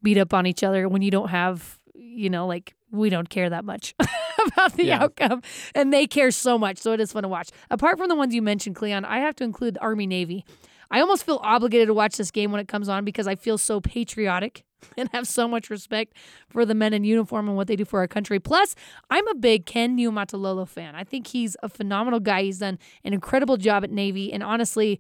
beat 0.03 0.17
up 0.17 0.33
on 0.33 0.45
each 0.45 0.63
other 0.63 0.87
when 0.87 1.01
you 1.01 1.11
don't 1.11 1.29
have, 1.29 1.79
you 1.95 2.29
know, 2.29 2.45
like 2.47 2.75
we 2.91 3.09
don't 3.09 3.29
care 3.29 3.49
that 3.49 3.65
much 3.65 3.93
about 4.47 4.73
the 4.73 4.85
Yeah. 4.85 5.03
outcome. 5.03 5.41
And 5.75 5.91
they 5.91 6.07
care 6.07 6.31
so 6.31 6.57
much. 6.57 6.77
So 6.77 6.93
it 6.93 6.99
is 6.99 7.11
fun 7.11 7.23
to 7.23 7.29
watch. 7.29 7.49
Apart 7.69 7.97
from 7.97 8.07
the 8.09 8.15
ones 8.15 8.33
you 8.33 8.41
mentioned, 8.41 8.75
Cleon, 8.75 9.03
I 9.05 9.19
have 9.19 9.35
to 9.37 9.43
include 9.43 9.77
Army 9.81 10.07
Navy. 10.07 10.45
I 10.91 11.01
almost 11.01 11.25
feel 11.25 11.39
obligated 11.43 11.87
to 11.87 11.93
watch 11.93 12.17
this 12.17 12.31
game 12.31 12.51
when 12.51 12.61
it 12.61 12.67
comes 12.67 12.89
on 12.89 13.05
because 13.05 13.27
I 13.27 13.35
feel 13.35 13.57
so 13.57 13.79
patriotic 13.79 14.63
and 14.97 15.09
have 15.13 15.27
so 15.27 15.47
much 15.47 15.69
respect 15.69 16.13
for 16.49 16.65
the 16.65 16.73
men 16.73 16.93
in 16.93 17.03
uniform 17.03 17.47
and 17.47 17.57
what 17.57 17.67
they 17.67 17.75
do 17.75 17.85
for 17.85 17.99
our 17.99 18.07
country. 18.07 18.39
Plus, 18.39 18.75
I'm 19.09 19.27
a 19.27 19.35
big 19.35 19.65
Ken 19.65 19.97
Niumatalolo 19.97 20.67
fan. 20.67 20.95
I 20.95 21.03
think 21.03 21.27
he's 21.27 21.55
a 21.61 21.69
phenomenal 21.69 22.19
guy. 22.19 22.43
He's 22.43 22.59
done 22.59 22.79
an 23.03 23.13
incredible 23.13 23.57
job 23.57 23.83
at 23.83 23.91
Navy. 23.91 24.31
And 24.31 24.41
honestly, 24.41 24.99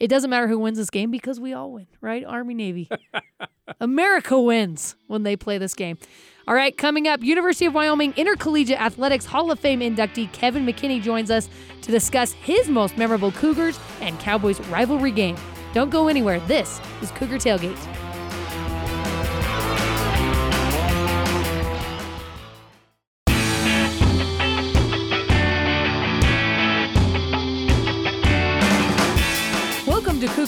it 0.00 0.08
doesn't 0.08 0.30
matter 0.30 0.46
who 0.46 0.58
wins 0.58 0.78
this 0.78 0.90
game 0.90 1.10
because 1.10 1.40
we 1.40 1.52
all 1.52 1.72
win, 1.72 1.88
right? 2.00 2.24
Army, 2.24 2.54
Navy. 2.54 2.88
America 3.80 4.40
wins 4.40 4.96
when 5.06 5.24
they 5.24 5.36
play 5.36 5.58
this 5.58 5.74
game. 5.74 5.98
All 6.48 6.54
right, 6.54 6.74
coming 6.74 7.06
up, 7.06 7.22
University 7.22 7.66
of 7.66 7.74
Wyoming 7.74 8.14
Intercollegiate 8.16 8.80
Athletics 8.80 9.26
Hall 9.26 9.50
of 9.50 9.60
Fame 9.60 9.80
inductee 9.80 10.32
Kevin 10.32 10.64
McKinney 10.64 11.02
joins 11.02 11.30
us 11.30 11.50
to 11.82 11.90
discuss 11.90 12.32
his 12.32 12.70
most 12.70 12.96
memorable 12.96 13.30
Cougars 13.32 13.78
and 14.00 14.18
Cowboys 14.18 14.58
rivalry 14.68 15.10
game. 15.10 15.36
Don't 15.74 15.90
go 15.90 16.08
anywhere. 16.08 16.40
This 16.40 16.80
is 17.02 17.10
Cougar 17.10 17.36
Tailgate. 17.36 17.76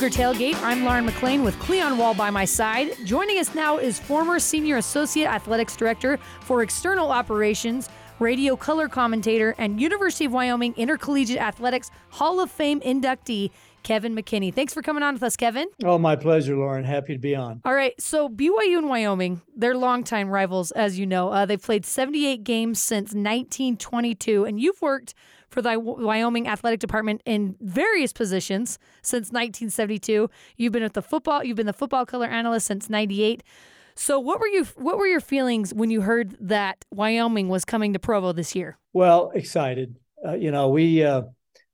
Cougar 0.00 0.16
Tailgate. 0.16 0.56
I'm 0.62 0.82
Lauren 0.82 1.04
McLean 1.04 1.44
with 1.44 1.58
Cleon 1.58 1.98
Wall 1.98 2.14
by 2.14 2.30
my 2.30 2.46
side. 2.46 2.96
Joining 3.04 3.36
us 3.36 3.54
now 3.54 3.76
is 3.76 3.98
former 3.98 4.38
Senior 4.40 4.78
Associate 4.78 5.26
Athletics 5.26 5.76
Director 5.76 6.18
for 6.40 6.62
External 6.62 7.12
Operations, 7.12 7.90
radio 8.18 8.56
color 8.56 8.88
commentator, 8.88 9.54
and 9.58 9.78
University 9.78 10.24
of 10.24 10.32
Wyoming 10.32 10.72
Intercollegiate 10.78 11.36
Athletics 11.36 11.90
Hall 12.08 12.40
of 12.40 12.50
Fame 12.50 12.80
inductee, 12.80 13.50
Kevin 13.82 14.16
McKinney. 14.16 14.54
Thanks 14.54 14.72
for 14.72 14.80
coming 14.80 15.02
on 15.02 15.12
with 15.12 15.22
us, 15.22 15.36
Kevin. 15.36 15.68
Oh, 15.84 15.98
my 15.98 16.16
pleasure, 16.16 16.56
Lauren. 16.56 16.84
Happy 16.84 17.12
to 17.12 17.18
be 17.18 17.36
on. 17.36 17.60
All 17.66 17.74
right, 17.74 17.92
so 18.00 18.30
BYU 18.30 18.78
and 18.78 18.88
Wyoming, 18.88 19.42
they're 19.54 19.76
longtime 19.76 20.30
rivals, 20.30 20.70
as 20.70 20.98
you 20.98 21.04
know. 21.04 21.28
Uh, 21.28 21.44
they've 21.44 21.60
played 21.60 21.84
78 21.84 22.42
games 22.42 22.80
since 22.80 23.08
1922, 23.08 24.46
and 24.46 24.58
you've 24.58 24.80
worked 24.80 25.12
for 25.50 25.60
the 25.62 25.78
Wyoming 25.78 26.46
Athletic 26.46 26.80
Department 26.80 27.22
in 27.24 27.56
various 27.60 28.12
positions 28.12 28.78
since 29.02 29.28
1972. 29.28 30.30
You've 30.56 30.72
been 30.72 30.82
at 30.82 30.94
the 30.94 31.02
football, 31.02 31.44
you've 31.44 31.56
been 31.56 31.66
the 31.66 31.72
football 31.72 32.06
color 32.06 32.26
analyst 32.26 32.66
since 32.66 32.88
98. 32.88 33.42
So, 33.94 34.18
what 34.18 34.40
were 34.40 34.46
you? 34.46 34.64
What 34.76 34.98
were 34.98 35.06
your 35.06 35.20
feelings 35.20 35.74
when 35.74 35.90
you 35.90 36.00
heard 36.00 36.36
that 36.40 36.84
Wyoming 36.90 37.48
was 37.48 37.64
coming 37.64 37.92
to 37.92 37.98
Provo 37.98 38.32
this 38.32 38.54
year? 38.54 38.78
Well, 38.92 39.30
excited. 39.34 39.96
Uh, 40.26 40.34
you 40.34 40.50
know, 40.50 40.68
we 40.68 41.04
uh, 41.04 41.22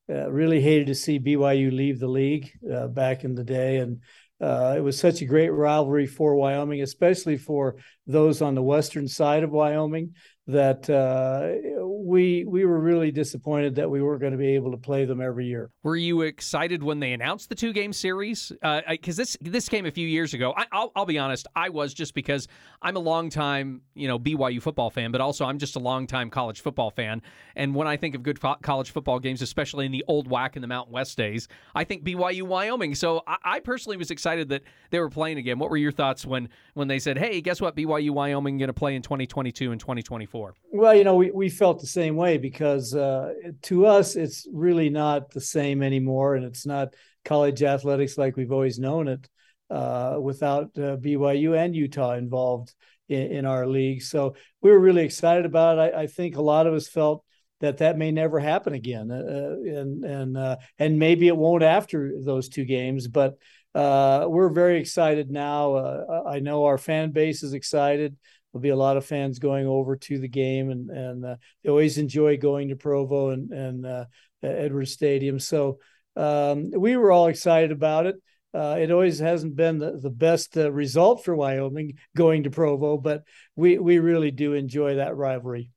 uh, 0.08 0.30
really 0.30 0.60
hated 0.60 0.88
to 0.88 0.94
see 0.94 1.20
BYU 1.20 1.72
leave 1.72 2.00
the 2.00 2.08
league 2.08 2.50
uh, 2.72 2.88
back 2.88 3.24
in 3.24 3.34
the 3.34 3.44
day, 3.44 3.76
and 3.78 4.00
uh, 4.40 4.74
it 4.76 4.80
was 4.80 4.98
such 4.98 5.22
a 5.22 5.26
great 5.26 5.50
rivalry 5.50 6.06
for 6.06 6.34
Wyoming, 6.34 6.82
especially 6.82 7.36
for 7.36 7.76
those 8.06 8.42
on 8.42 8.54
the 8.54 8.62
western 8.62 9.08
side 9.08 9.42
of 9.42 9.50
Wyoming. 9.50 10.14
That 10.48 10.88
uh, 10.88 11.85
we 12.06 12.44
we 12.44 12.64
were 12.64 12.78
really 12.78 13.11
disappointed 13.11 13.74
that 13.74 13.90
we 13.90 14.00
weren't 14.00 14.20
going 14.20 14.32
to 14.32 14.38
be 14.38 14.54
able 14.54 14.70
to 14.70 14.76
play 14.76 15.04
them 15.04 15.20
every 15.20 15.46
year. 15.46 15.70
Were 15.82 15.96
you 15.96 16.22
excited 16.22 16.85
when 16.85 17.00
they 17.00 17.12
announced 17.12 17.48
the 17.48 17.56
two 17.56 17.72
game 17.72 17.92
series? 17.92 18.52
Because 18.88 19.16
this 19.16 19.37
this 19.40 19.68
came 19.68 19.87
a 19.87 19.90
few 19.90 20.06
years 20.06 20.35
ago. 20.35 20.54
I, 20.56 20.66
I'll, 20.70 20.92
I'll 20.94 21.06
be 21.06 21.18
honest, 21.18 21.48
I 21.56 21.70
was 21.70 21.92
just 21.92 22.14
because 22.14 22.46
I'm 22.80 22.94
a 22.94 23.00
long 23.00 23.28
time 23.28 23.82
you 23.94 24.06
know 24.06 24.20
BYU 24.20 24.62
football 24.62 24.88
fan, 24.88 25.11
but 25.11 25.20
also 25.20 25.44
I'm 25.44 25.59
just 25.59 25.74
a 25.74 25.80
long 25.80 26.06
time 26.06 26.30
college 26.30 26.61
football 26.61 26.90
fan. 26.90 27.22
And 27.56 27.74
when 27.74 27.88
I 27.88 27.96
think 27.96 28.14
of 28.14 28.22
good 28.22 28.38
fo- 28.38 28.56
college 28.62 28.92
football 28.92 29.18
games, 29.18 29.42
especially 29.42 29.85
in 29.85 29.90
the 29.90 30.04
old 30.06 30.28
WAC 30.28 30.54
in 30.54 30.62
the 30.62 30.68
Mountain 30.68 30.92
West 30.92 31.16
days, 31.16 31.48
I 31.74 31.82
think 31.82 32.04
BYU 32.04 32.42
Wyoming. 32.42 32.94
So 32.94 33.24
I, 33.26 33.37
I 33.44 33.61
personally 33.61 33.96
was 33.96 34.12
excited 34.12 34.48
that 34.50 34.62
they 34.90 35.00
were 35.00 35.11
playing 35.11 35.38
again. 35.38 35.59
What 35.59 35.70
were 35.70 35.76
your 35.76 35.92
thoughts 35.92 36.24
when 36.24 36.50
when 36.74 36.87
they 36.87 37.00
said, 37.00 37.18
"Hey, 37.18 37.40
guess 37.40 37.61
what? 37.61 37.74
BYU 37.74 38.11
Wyoming 38.11 38.59
going 38.59 38.68
to 38.68 38.72
play 38.72 38.94
in 38.94 39.02
2022 39.02 39.72
and 39.72 39.80
2024"? 39.80 40.36
Well, 40.72 40.94
you 40.94 41.05
know, 41.05 41.14
we, 41.14 41.31
we 41.31 41.49
felt 41.49 41.81
the 41.81 41.87
same 41.87 42.16
way 42.16 42.38
because 42.38 42.94
uh, 42.94 43.33
to 43.62 43.87
us, 43.87 44.16
it's 44.16 44.46
really 44.53 44.90
not 44.90 45.31
the 45.31 45.40
same 45.40 45.83
anymore. 45.83 46.35
And 46.35 46.44
it's 46.44 46.66
not 46.66 46.94
college 47.25 47.62
athletics 47.62 48.18
like 48.18 48.37
we've 48.37 48.53
always 48.53 48.79
known 48.79 49.09
it 49.09 49.29
uh, 49.70 50.18
without 50.20 50.70
uh, 50.77 50.96
BYU 50.96 51.57
and 51.57 51.75
Utah 51.75 52.12
involved 52.12 52.75
in, 53.09 53.33
in, 53.33 53.46
our 53.46 53.66
league. 53.66 54.03
So 54.03 54.35
we 54.61 54.70
were 54.70 54.79
really 54.79 55.05
excited 55.05 55.44
about 55.44 55.79
it. 55.79 55.94
I, 55.94 56.03
I, 56.03 56.07
think 56.07 56.37
a 56.37 56.42
lot 56.42 56.66
of 56.66 56.75
us 56.75 56.88
felt 56.88 57.25
that 57.61 57.79
that 57.79 57.99
may 57.99 58.12
never 58.12 58.38
happen 58.38 58.75
again. 58.75 59.11
Uh, 59.11 59.57
and, 59.81 60.05
and, 60.05 60.37
uh, 60.37 60.57
and 60.79 60.99
maybe 60.99 61.27
it 61.27 61.37
won't 61.37 61.62
after 61.62 62.12
those 62.22 62.49
two 62.49 62.64
games, 62.64 63.09
but 63.09 63.38
uh, 63.75 64.27
we're 64.29 64.49
very 64.49 64.81
excited 64.81 65.31
now. 65.31 65.75
Uh, 65.75 66.22
I 66.27 66.40
know 66.40 66.64
our 66.64 66.79
fan 66.79 67.11
base 67.11 67.42
is 67.42 67.53
excited 67.53 68.16
there'll 68.56 68.62
be 68.62 68.68
a 68.70 68.76
lot 68.76 68.96
of 68.96 69.04
fans 69.04 69.38
going 69.38 69.66
over 69.66 69.96
to 69.96 70.18
the 70.18 70.28
game 70.28 70.70
and 70.70 70.90
and 70.90 71.24
uh, 71.24 71.36
they 71.62 71.68
always 71.68 71.98
enjoy 71.98 72.38
going 72.38 72.68
to 72.68 72.76
Provo 72.76 73.30
and 73.30 73.52
and 73.52 73.86
uh, 73.86 74.06
Edwards 74.42 74.92
Stadium. 74.92 75.38
So 75.38 75.78
um, 76.16 76.70
we 76.70 76.96
were 76.96 77.12
all 77.12 77.26
excited 77.26 77.70
about 77.70 78.06
it. 78.06 78.16
Uh, 78.54 78.76
it 78.80 78.90
always 78.90 79.18
hasn't 79.18 79.54
been 79.54 79.78
the, 79.78 79.98
the 80.00 80.10
best 80.10 80.56
uh, 80.56 80.72
result 80.72 81.22
for 81.22 81.36
Wyoming 81.36 81.98
going 82.16 82.44
to 82.44 82.50
Provo, 82.50 82.96
but 82.96 83.24
we 83.56 83.78
we 83.78 83.98
really 83.98 84.30
do 84.30 84.54
enjoy 84.54 84.94
that 84.94 85.14
rivalry. 85.16 85.70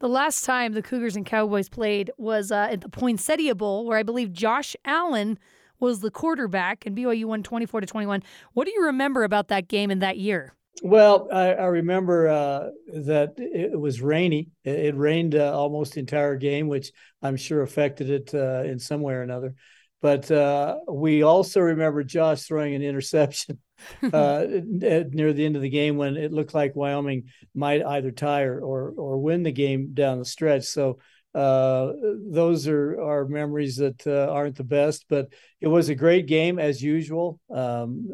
The 0.00 0.08
last 0.08 0.44
time 0.44 0.74
the 0.74 0.82
Cougars 0.82 1.16
and 1.16 1.24
Cowboys 1.24 1.70
played 1.70 2.10
was 2.18 2.52
uh, 2.52 2.68
at 2.70 2.82
the 2.82 2.90
Poinsettia 2.90 3.54
Bowl, 3.54 3.86
where 3.86 3.98
I 3.98 4.02
believe 4.02 4.32
Josh 4.32 4.76
Allen 4.84 5.38
was 5.80 6.00
the 6.00 6.10
quarterback, 6.10 6.84
and 6.84 6.94
BYU 6.96 7.24
won 7.24 7.42
twenty 7.42 7.64
four 7.64 7.80
to 7.80 7.86
twenty 7.86 8.06
one. 8.06 8.22
What 8.52 8.66
do 8.66 8.72
you 8.72 8.84
remember 8.84 9.24
about 9.24 9.48
that 9.48 9.68
game 9.68 9.90
in 9.90 10.00
that 10.00 10.18
year? 10.18 10.52
Well, 10.82 11.28
I, 11.32 11.54
I 11.54 11.66
remember 11.66 12.28
uh, 12.28 12.68
that 12.92 13.34
it 13.38 13.78
was 13.78 14.00
rainy. 14.00 14.48
It, 14.64 14.78
it 14.86 14.96
rained 14.96 15.34
uh, 15.34 15.52
almost 15.56 15.94
the 15.94 16.00
entire 16.00 16.36
game, 16.36 16.68
which 16.68 16.92
I'm 17.22 17.36
sure 17.36 17.62
affected 17.62 18.10
it 18.10 18.34
uh, 18.34 18.62
in 18.64 18.78
some 18.78 19.00
way 19.00 19.14
or 19.14 19.22
another. 19.22 19.54
But 20.00 20.30
uh, 20.30 20.76
we 20.88 21.22
also 21.22 21.60
remember 21.60 22.04
Josh 22.04 22.42
throwing 22.42 22.74
an 22.74 22.82
interception 22.82 23.58
uh, 24.12 24.46
near 24.48 25.32
the 25.32 25.44
end 25.44 25.56
of 25.56 25.62
the 25.62 25.70
game 25.70 25.96
when 25.96 26.16
it 26.16 26.32
looked 26.32 26.54
like 26.54 26.76
Wyoming 26.76 27.24
might 27.54 27.84
either 27.84 28.12
tie 28.12 28.42
or 28.42 28.60
or, 28.60 28.92
or 28.96 29.18
win 29.18 29.42
the 29.42 29.50
game 29.52 29.90
down 29.94 30.20
the 30.20 30.24
stretch. 30.24 30.64
So 30.64 30.98
uh, 31.34 31.92
those 32.30 32.68
are 32.68 33.00
are 33.00 33.26
memories 33.26 33.76
that 33.78 34.06
aren't 34.06 34.56
the 34.56 34.64
best, 34.64 35.06
but 35.08 35.32
it 35.60 35.66
was 35.66 35.88
a 35.88 35.96
great 35.96 36.26
game 36.26 36.60
as 36.60 36.80
usual. 36.80 37.40
Um, 37.50 38.06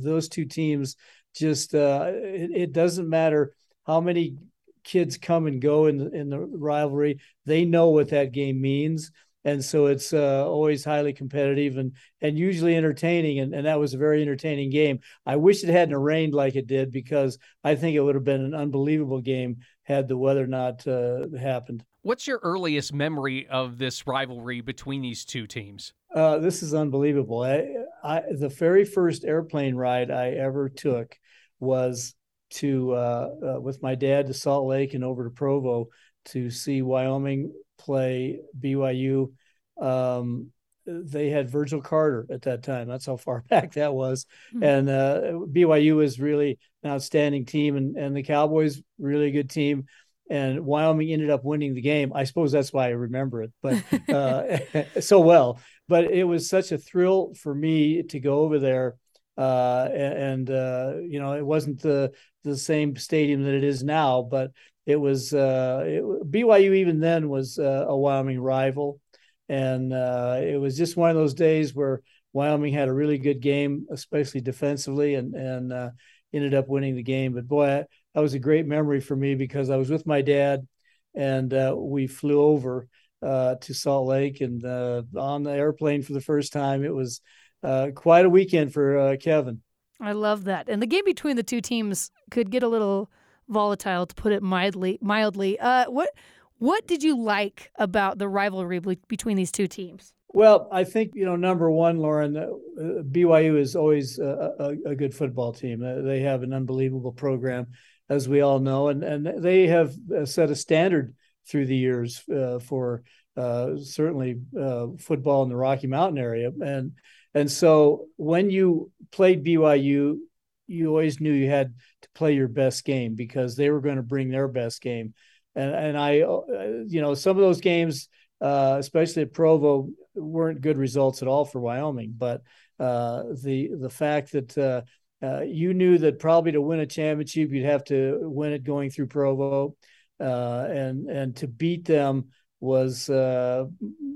those 0.00 0.28
two 0.28 0.44
teams 0.44 0.94
just 1.34 1.74
uh, 1.74 2.10
it, 2.12 2.50
it, 2.54 2.72
doesn't 2.72 3.08
matter 3.08 3.54
how 3.86 4.00
many 4.00 4.36
kids 4.84 5.16
come 5.16 5.46
and 5.46 5.60
go 5.60 5.86
in 5.86 5.96
the, 5.98 6.10
in 6.10 6.28
the 6.28 6.38
rivalry 6.38 7.20
they 7.46 7.64
know 7.64 7.90
what 7.90 8.10
that 8.10 8.32
game 8.32 8.60
means 8.60 9.10
and 9.44 9.64
so 9.64 9.86
it's 9.86 10.12
uh, 10.12 10.44
always 10.46 10.84
highly 10.84 11.12
competitive 11.12 11.76
and 11.76 11.92
and 12.20 12.38
usually 12.38 12.76
entertaining 12.76 13.40
and, 13.40 13.54
and 13.54 13.66
that 13.66 13.78
was 13.78 13.94
a 13.94 13.98
very 13.98 14.20
entertaining 14.22 14.70
game 14.70 14.98
i 15.24 15.36
wish 15.36 15.62
it 15.62 15.70
hadn't 15.70 15.96
rained 15.96 16.34
like 16.34 16.56
it 16.56 16.66
did 16.66 16.90
because 16.90 17.38
i 17.62 17.74
think 17.74 17.94
it 17.94 18.00
would 18.00 18.14
have 18.14 18.24
been 18.24 18.44
an 18.44 18.54
unbelievable 18.54 19.20
game 19.20 19.56
had 19.84 20.08
the 20.08 20.16
weather 20.16 20.46
not 20.46 20.86
uh, 20.86 21.26
happened 21.38 21.84
What's 22.04 22.26
your 22.26 22.40
earliest 22.42 22.92
memory 22.92 23.46
of 23.46 23.78
this 23.78 24.08
rivalry 24.08 24.60
between 24.60 25.02
these 25.02 25.24
two 25.24 25.46
teams? 25.46 25.92
Uh, 26.12 26.38
this 26.38 26.60
is 26.60 26.74
unbelievable. 26.74 27.42
I, 27.44 27.68
I, 28.02 28.22
the 28.28 28.48
very 28.48 28.84
first 28.84 29.24
airplane 29.24 29.76
ride 29.76 30.10
I 30.10 30.30
ever 30.30 30.68
took 30.68 31.16
was 31.62 32.14
to 32.50 32.92
uh, 32.92 33.28
uh, 33.42 33.60
with 33.60 33.82
my 33.82 33.94
dad 33.94 34.26
to 34.26 34.34
Salt 34.34 34.66
Lake 34.66 34.94
and 34.94 35.04
over 35.04 35.24
to 35.24 35.30
Provo 35.30 35.88
to 36.26 36.50
see 36.50 36.82
Wyoming 36.82 37.52
play 37.78 38.40
BYU. 38.58 39.32
Um, 39.80 40.50
they 40.84 41.30
had 41.30 41.48
Virgil 41.48 41.80
Carter 41.80 42.26
at 42.30 42.42
that 42.42 42.64
time. 42.64 42.88
That's 42.88 43.06
how 43.06 43.16
far 43.16 43.44
back 43.48 43.74
that 43.74 43.94
was. 43.94 44.26
Mm-hmm. 44.54 44.62
And 44.62 44.88
uh, 44.90 45.20
BYU 45.52 45.96
was 45.96 46.20
really 46.20 46.58
an 46.82 46.90
outstanding 46.90 47.46
team, 47.46 47.76
and 47.76 47.96
and 47.96 48.16
the 48.16 48.22
Cowboys 48.22 48.82
really 48.98 49.30
good 49.30 49.48
team. 49.48 49.86
And 50.28 50.64
Wyoming 50.64 51.12
ended 51.12 51.30
up 51.30 51.44
winning 51.44 51.74
the 51.74 51.82
game. 51.82 52.12
I 52.14 52.24
suppose 52.24 52.52
that's 52.52 52.72
why 52.72 52.86
I 52.86 52.90
remember 52.90 53.42
it, 53.42 53.52
but 53.62 53.82
uh, 54.12 55.00
so 55.00 55.20
well. 55.20 55.60
But 55.88 56.04
it 56.04 56.24
was 56.24 56.48
such 56.48 56.72
a 56.72 56.78
thrill 56.78 57.34
for 57.34 57.54
me 57.54 58.02
to 58.04 58.20
go 58.20 58.40
over 58.40 58.58
there 58.58 58.96
uh, 59.36 59.88
and 59.92 60.50
uh, 60.50 60.94
you 61.02 61.18
know 61.18 61.32
it 61.34 61.44
wasn't 61.44 61.80
the 61.80 62.12
the 62.44 62.56
same 62.56 62.96
stadium 62.96 63.44
that 63.44 63.54
it 63.54 63.64
is 63.64 63.82
now, 63.82 64.22
but 64.22 64.50
it 64.84 64.96
was 64.96 65.32
uh, 65.32 65.82
it, 65.86 66.02
BYU 66.30 66.74
even 66.74 67.00
then 67.00 67.28
was 67.28 67.58
uh, 67.58 67.86
a 67.88 67.96
Wyoming 67.96 68.40
rival, 68.40 69.00
and 69.48 69.92
uh, 69.92 70.38
it 70.42 70.60
was 70.60 70.76
just 70.76 70.96
one 70.96 71.10
of 71.10 71.16
those 71.16 71.34
days 71.34 71.74
where 71.74 72.02
Wyoming 72.32 72.74
had 72.74 72.88
a 72.88 72.92
really 72.92 73.18
good 73.18 73.40
game, 73.40 73.86
especially 73.90 74.40
defensively, 74.40 75.14
and 75.14 75.34
and 75.34 75.92
ended 76.34 76.54
up 76.54 76.68
winning 76.68 76.96
the 76.96 77.02
game. 77.02 77.32
But 77.32 77.48
boy, 77.48 77.84
that 78.14 78.20
was 78.20 78.34
a 78.34 78.38
great 78.38 78.66
memory 78.66 79.00
for 79.00 79.16
me 79.16 79.34
because 79.34 79.70
I 79.70 79.76
was 79.76 79.90
with 79.90 80.06
my 80.06 80.20
dad, 80.20 80.66
and 81.14 81.54
we 81.74 82.06
flew 82.06 82.42
over 82.42 82.86
to 83.22 83.74
Salt 83.74 84.08
Lake, 84.08 84.42
and 84.42 84.62
on 84.64 85.42
the 85.42 85.52
airplane 85.52 86.02
for 86.02 86.12
the 86.12 86.20
first 86.20 86.52
time, 86.52 86.84
it 86.84 86.94
was 86.94 87.22
uh, 87.62 87.88
quite 87.94 88.24
a 88.24 88.30
weekend 88.30 88.72
for 88.72 88.98
uh, 88.98 89.16
Kevin. 89.20 89.60
I 90.00 90.12
love 90.12 90.44
that. 90.44 90.68
And 90.68 90.82
the 90.82 90.86
game 90.86 91.04
between 91.04 91.36
the 91.36 91.42
two 91.42 91.60
teams 91.60 92.10
could 92.30 92.50
get 92.50 92.62
a 92.62 92.68
little 92.68 93.10
volatile, 93.48 94.06
to 94.06 94.14
put 94.14 94.32
it 94.32 94.42
mildly. 94.42 94.98
Mildly, 95.00 95.58
uh, 95.60 95.90
what 95.90 96.10
what 96.58 96.86
did 96.86 97.02
you 97.02 97.18
like 97.18 97.70
about 97.76 98.18
the 98.18 98.28
rivalry 98.28 98.78
between 98.78 99.36
these 99.36 99.50
two 99.50 99.66
teams? 99.66 100.12
Well, 100.28 100.68
I 100.72 100.84
think 100.84 101.12
you 101.14 101.24
know 101.24 101.36
number 101.36 101.70
one, 101.70 101.98
Lauren, 101.98 102.36
uh, 102.36 102.48
BYU 102.78 103.58
is 103.58 103.76
always 103.76 104.18
a, 104.18 104.52
a, 104.58 104.90
a, 104.90 104.94
good 104.96 105.14
football 105.14 105.52
team. 105.52 105.84
Uh, 105.84 106.00
they 106.00 106.20
have 106.20 106.42
an 106.42 106.54
unbelievable 106.54 107.12
program, 107.12 107.66
as 108.08 108.28
we 108.28 108.40
all 108.40 108.58
know, 108.58 108.88
and 108.88 109.04
and 109.04 109.42
they 109.42 109.66
have 109.66 109.94
uh, 110.16 110.24
set 110.24 110.50
a 110.50 110.56
standard 110.56 111.14
through 111.46 111.66
the 111.66 111.76
years 111.76 112.22
uh, 112.30 112.58
for 112.60 113.02
uh, 113.36 113.76
certainly 113.76 114.40
uh, 114.58 114.86
football 114.98 115.42
in 115.42 115.48
the 115.50 115.56
Rocky 115.56 115.86
Mountain 115.86 116.18
area, 116.18 116.50
and 116.60 116.92
and 117.34 117.50
so 117.50 118.06
when 118.16 118.50
you 118.50 118.90
played 119.10 119.44
BYU, 119.44 120.18
you 120.66 120.88
always 120.88 121.20
knew 121.20 121.32
you 121.32 121.48
had 121.48 121.74
to 122.02 122.08
play 122.14 122.34
your 122.34 122.48
best 122.48 122.84
game 122.84 123.14
because 123.14 123.56
they 123.56 123.70
were 123.70 123.80
going 123.80 123.96
to 123.96 124.02
bring 124.02 124.30
their 124.30 124.48
best 124.48 124.80
game. 124.80 125.14
And 125.54 125.74
and 125.74 125.98
I, 125.98 126.20
uh, 126.20 126.84
you 126.86 127.00
know, 127.00 127.14
some 127.14 127.36
of 127.36 127.42
those 127.42 127.60
games, 127.60 128.08
uh, 128.40 128.76
especially 128.78 129.22
at 129.22 129.34
Provo, 129.34 129.88
weren't 130.14 130.60
good 130.60 130.78
results 130.78 131.22
at 131.22 131.28
all 131.28 131.44
for 131.44 131.60
Wyoming. 131.60 132.14
But 132.16 132.42
uh, 132.78 133.24
the 133.42 133.70
the 133.78 133.90
fact 133.90 134.32
that 134.32 134.58
uh, 134.58 134.82
uh 135.24 135.42
you 135.42 135.74
knew 135.74 135.98
that 135.98 136.18
probably 136.18 136.52
to 136.52 136.60
win 136.62 136.80
a 136.80 136.86
championship, 136.86 137.50
you'd 137.50 137.64
have 137.64 137.84
to 137.84 138.18
win 138.22 138.52
it 138.52 138.64
going 138.64 138.90
through 138.90 139.08
Provo, 139.08 139.76
uh, 140.20 140.66
and 140.70 141.08
and 141.08 141.36
to 141.36 141.48
beat 141.48 141.84
them 141.84 142.28
was 142.62 143.10
uh, 143.10 143.64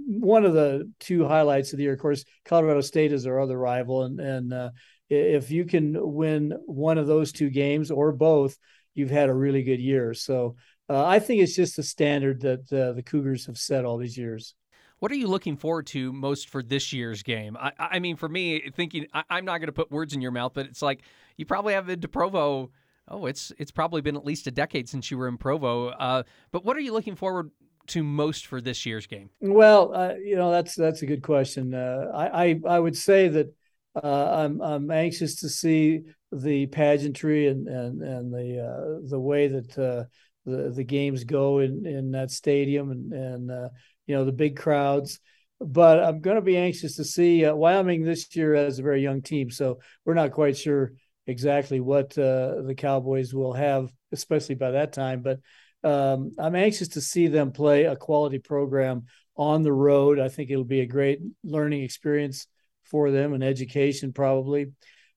one 0.07 0.45
of 0.45 0.55
the 0.55 0.91
two 1.01 1.27
highlights 1.27 1.73
of 1.73 1.79
the 1.79 1.83
year. 1.83 1.95
Of 1.95 1.99
course, 1.99 2.25
Colorado 2.45 2.81
State 2.81 3.13
is 3.13 3.27
our 3.27 3.41
other 3.41 3.59
rival, 3.59 4.05
and 4.05 4.21
and 4.21 4.53
uh, 4.53 4.71
if 5.11 5.51
you 5.51 5.65
can 5.65 5.97
win 6.15 6.55
one 6.65 6.97
of 6.97 7.09
those 7.09 7.33
two 7.33 7.51
games 7.51 7.91
or 7.91 8.13
both, 8.13 8.57
you've 8.95 9.11
had 9.11 9.29
a 9.29 9.35
really 9.35 9.65
good 9.65 9.81
year. 9.81 10.15
So 10.15 10.55
uh, 10.89 11.05
I 11.05 11.19
think 11.19 11.43
it's 11.43 11.57
just 11.57 11.75
the 11.75 11.83
standard 11.83 12.41
that 12.43 12.73
uh, 12.73 12.93
the 12.93 13.03
Cougars 13.03 13.47
have 13.47 13.59
set 13.59 13.85
all 13.85 13.99
these 13.99 14.17
years. 14.17 14.55
What 15.01 15.11
are 15.11 15.17
you 15.17 15.27
looking 15.27 15.57
forward 15.57 15.89
to 15.89 16.13
most 16.13 16.49
for 16.49 16.63
this 16.63 16.93
year's 16.93 17.25
game? 17.25 17.57
I, 17.61 17.73
I 17.79 17.99
mean, 17.99 18.17
for 18.17 18.29
me, 18.29 18.71
thinking 18.75 19.07
I, 19.13 19.25
am 19.31 19.45
not 19.45 19.59
going 19.59 19.67
to 19.67 19.73
put 19.73 19.91
words 19.91 20.15
in 20.15 20.21
your 20.21 20.31
mouth, 20.31 20.53
but 20.55 20.67
it's 20.67 20.83
like 20.83 21.03
you 21.37 21.47
probably 21.47 21.75
have 21.75 21.87
been 21.87 22.01
to 22.01 22.09
Provo. 22.09 22.71
Oh, 23.09 23.27
it's 23.27 23.53
it's 23.59 23.73
probably 23.73 24.01
been 24.01 24.17
at 24.17 24.25
least 24.25 24.47
a 24.47 24.51
decade 24.53 24.89
since 24.89 25.11
you 25.11 25.19
were 25.19 25.29
in 25.29 25.37
Provo. 25.37 25.89
Uh, 25.89 26.23
but 26.53 26.65
what 26.65 26.77
are 26.77 26.81
you 26.81 26.93
looking 26.93 27.17
forward 27.17 27.51
to 27.89 28.03
most 28.03 28.47
for 28.47 28.61
this 28.61 28.87
year's 28.87 29.07
game? 29.07 29.31
Well, 29.41 29.95
uh, 29.95 30.15
you 30.23 30.37
know 30.37 30.51
that's 30.51 30.75
that's 30.75 31.03
a 31.03 31.07
good 31.07 31.23
question. 31.23 31.75
Uh, 31.75 32.11
I, 32.15 32.45
I, 32.45 32.61
I 32.69 32.79
would 32.79 32.97
say 32.97 33.29
that 33.29 33.55
uh, 34.03 34.31
I'm 34.45 34.61
I'm 34.61 34.91
anxious 34.91 35.37
to 35.37 35.49
see 35.49 36.03
the 36.33 36.67
pageantry 36.67 37.49
and 37.49 37.67
and 37.67 38.03
and 38.03 38.33
the 38.33 38.63
uh, 38.65 39.09
the 39.09 39.21
way 39.21 39.49
that 39.49 39.79
uh, 39.79 40.05
the 40.45 40.71
the 40.71 40.85
games 40.85 41.25
go 41.25 41.61
in 41.61 41.87
in 41.87 42.11
that 42.13 42.31
stadium 42.31 42.91
and 42.91 43.13
and 43.13 43.51
uh, 43.51 43.69
you 44.07 44.15
know 44.15 44.25
the 44.25 44.33
big 44.33 44.57
crowds. 44.57 45.21
But 45.59 46.05
I'm 46.05 46.21
going 46.21 46.37
to 46.37 46.43
be 46.43 46.59
anxious 46.59 46.97
to 46.97 47.05
see 47.05 47.49
Wyoming 47.49 48.05
this 48.05 48.35
year 48.37 48.55
as 48.55 48.79
a 48.79 48.83
very 48.83 49.03
young 49.03 49.23
team, 49.23 49.51
so 49.51 49.79
we're 50.05 50.13
not 50.13 50.33
quite 50.33 50.59
sure 50.59 50.93
exactly 51.27 51.81
what 51.81 52.11
the 52.11 52.75
Cowboys 52.77 53.33
will 53.33 53.55
have, 53.55 53.91
especially 54.13 54.57
by 54.57 54.73
that 54.73 54.93
time. 54.93 55.23
But 55.23 55.41
um, 55.87 56.33
I'm 56.39 56.57
anxious 56.57 56.89
to 56.89 57.01
see 57.01 57.29
them 57.29 57.53
play 57.53 57.85
a 57.85 57.95
quality 57.95 58.39
program 58.39 59.05
on 59.37 59.63
the 59.63 59.73
road. 59.73 60.19
I 60.19 60.29
think 60.29 60.51
it'll 60.51 60.65
be 60.65 60.81
a 60.81 60.87
great 60.87 61.21
learning 61.45 61.83
experience 61.83 62.49
for 62.85 63.13
them 63.13 63.35
and 63.35 63.45
education 63.45 64.13
probably. 64.13 64.73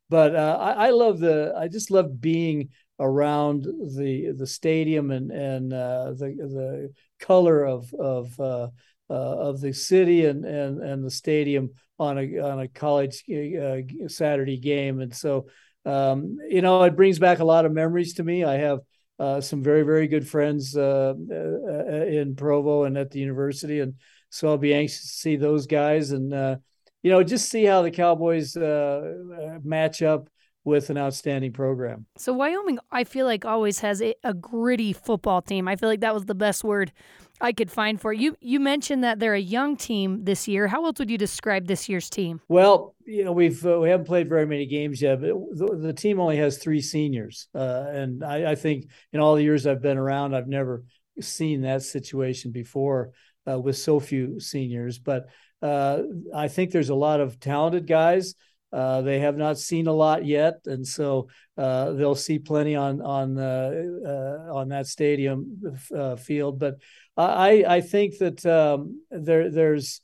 But 0.10 0.36
uh, 0.36 0.58
I, 0.60 0.88
I, 0.88 0.90
love 0.92 1.20
the 1.20 1.54
I 1.58 1.68
just 1.68 1.90
love 1.90 2.22
being 2.22 2.70
around 3.00 3.64
the 3.64 4.34
the 4.38 4.48
stadium 4.48 5.12
and 5.12 5.32
and 5.32 5.74
uh, 5.74 6.12
the 6.12 6.36
the 6.38 6.94
color 7.20 7.66
of 7.66 7.92
of 7.94 8.40
uh, 8.40 8.68
uh 9.10 9.14
of 9.14 9.62
the 9.62 9.74
city 9.74 10.26
and 10.26 10.46
and 10.46 10.82
and 10.84 11.04
the 11.04 11.12
stadium 11.12 11.72
on 11.98 12.18
a 12.18 12.40
on 12.40 12.60
a 12.60 12.68
college 12.68 13.24
uh, 13.30 14.08
Saturday 14.08 14.58
game. 14.58 15.00
And 15.00 15.16
so 15.16 15.48
um, 15.86 16.38
you 16.48 16.62
know 16.62 16.84
it 16.84 16.96
brings 16.96 17.18
back 17.18 17.40
a 17.40 17.46
lot 17.46 17.66
of 17.66 17.72
memories 17.72 18.16
to 18.16 18.24
me. 18.24 18.44
I 18.44 18.58
have 18.58 18.80
uh, 19.20 19.42
some 19.42 19.62
very 19.62 19.84
very 19.84 20.08
good 20.08 20.28
friends 20.28 20.76
uh, 20.78 21.14
uh, 21.32 22.06
in 22.06 22.36
Provo 22.36 22.84
and 22.84 22.98
at 22.98 23.12
the 23.12 23.20
university, 23.20 23.82
and 23.82 23.96
so 24.30 24.48
I'll 24.48 24.58
be 24.58 24.74
anxious 24.74 25.02
to 25.02 25.08
see 25.08 25.36
those 25.36 25.68
guys 25.68 26.12
and 26.12 26.34
uh, 26.34 26.56
you 27.04 27.12
know 27.12 27.24
just 27.24 27.50
see 27.50 27.66
how 27.66 27.82
the 27.82 27.92
Cowboys 27.92 28.56
uh, 28.56 29.60
match 29.64 30.02
up 30.02 30.30
with 30.64 30.90
an 30.90 30.98
outstanding 30.98 31.52
program. 31.52 32.06
So 32.18 32.34
Wyoming, 32.34 32.80
I 32.92 33.04
feel 33.04 33.26
like 33.26 33.46
always 33.46 33.80
has 33.80 34.02
a, 34.02 34.14
a 34.24 34.34
gritty 34.34 34.94
football 34.94 35.42
team. 35.42 35.68
I 35.68 35.76
feel 35.76 35.90
like 35.90 36.02
that 36.02 36.14
was 36.14 36.26
the 36.26 36.36
best 36.36 36.64
word 36.64 36.92
I 37.41 37.52
could 37.52 37.71
find 37.71 37.99
for 37.99 38.12
you. 38.12 38.36
You 38.41 38.60
mentioned 38.60 39.04
that 39.04 39.19
they're 39.19 39.34
a 39.34 39.39
young 39.39 39.78
team 39.78 40.23
this 40.25 40.47
year. 40.47 40.67
How 40.67 40.86
else 40.86 40.99
would 40.99 41.10
you 41.10 41.17
describe 41.17 41.67
this 41.67 41.88
year's 41.88 42.10
team? 42.10 42.41
Well, 42.47 42.95
you 43.06 43.23
know, 43.23 43.32
we've 43.32 43.65
uh, 43.65 43.80
we 43.80 43.89
haven't 43.89 44.08
played 44.08 44.30
very 44.30 44.45
many 44.45 44.65
games 44.65 45.02
yet, 45.02 45.21
but 45.21 45.30
the, 45.30 45.78
the 45.82 45.93
team 45.93 46.19
only 46.19 46.38
has 46.38 46.58
three 46.58 46.82
seniors, 46.82 47.47
uh, 47.56 47.86
and 47.89 48.23
I, 48.23 48.52
I, 48.52 48.56
think 48.56 48.89
in 49.13 49.19
all 49.19 49.36
the 49.36 49.43
years 49.43 49.65
I've 49.65 49.82
been 49.82 49.97
around, 49.97 50.36
I've 50.36 50.47
never 50.47 50.84
seen 51.21 51.62
that 51.62 51.84
situation 51.84 52.52
before 52.52 53.12
uh, 53.49 53.60
with 53.60 53.78
so 53.78 53.99
few 53.99 54.39
seniors. 54.39 54.99
But 54.99 55.28
uh, 55.62 56.04
I 56.36 56.47
think 56.47 56.71
there's 56.71 56.89
a 56.89 56.95
lot 56.95 57.19
of 57.19 57.39
talented 57.39 57.88
guys. 57.88 58.36
Uh, 58.72 59.02
they 59.02 59.20
have 59.20 59.36
not 59.36 59.58
seen 59.58 59.88
a 59.88 59.94
lot 59.94 60.26
yet, 60.26 60.60
and 60.66 60.86
so 60.86 61.28
uh, 61.58 61.92
they'll 61.94 62.14
see 62.14 62.38
plenty 62.38 62.76
on 62.76 63.02
on 63.02 63.38
uh, 63.38 63.72
uh 64.06 64.54
on 64.54 64.70
that 64.70 64.86
stadium 64.86 65.60
uh, 65.96 66.16
field. 66.16 66.60
But 66.60 66.78
I 67.18 67.64
I 67.68 67.82
think 67.82 68.20
that 68.20 68.46
um, 68.46 69.02
there 69.10 69.50
there's 69.50 70.02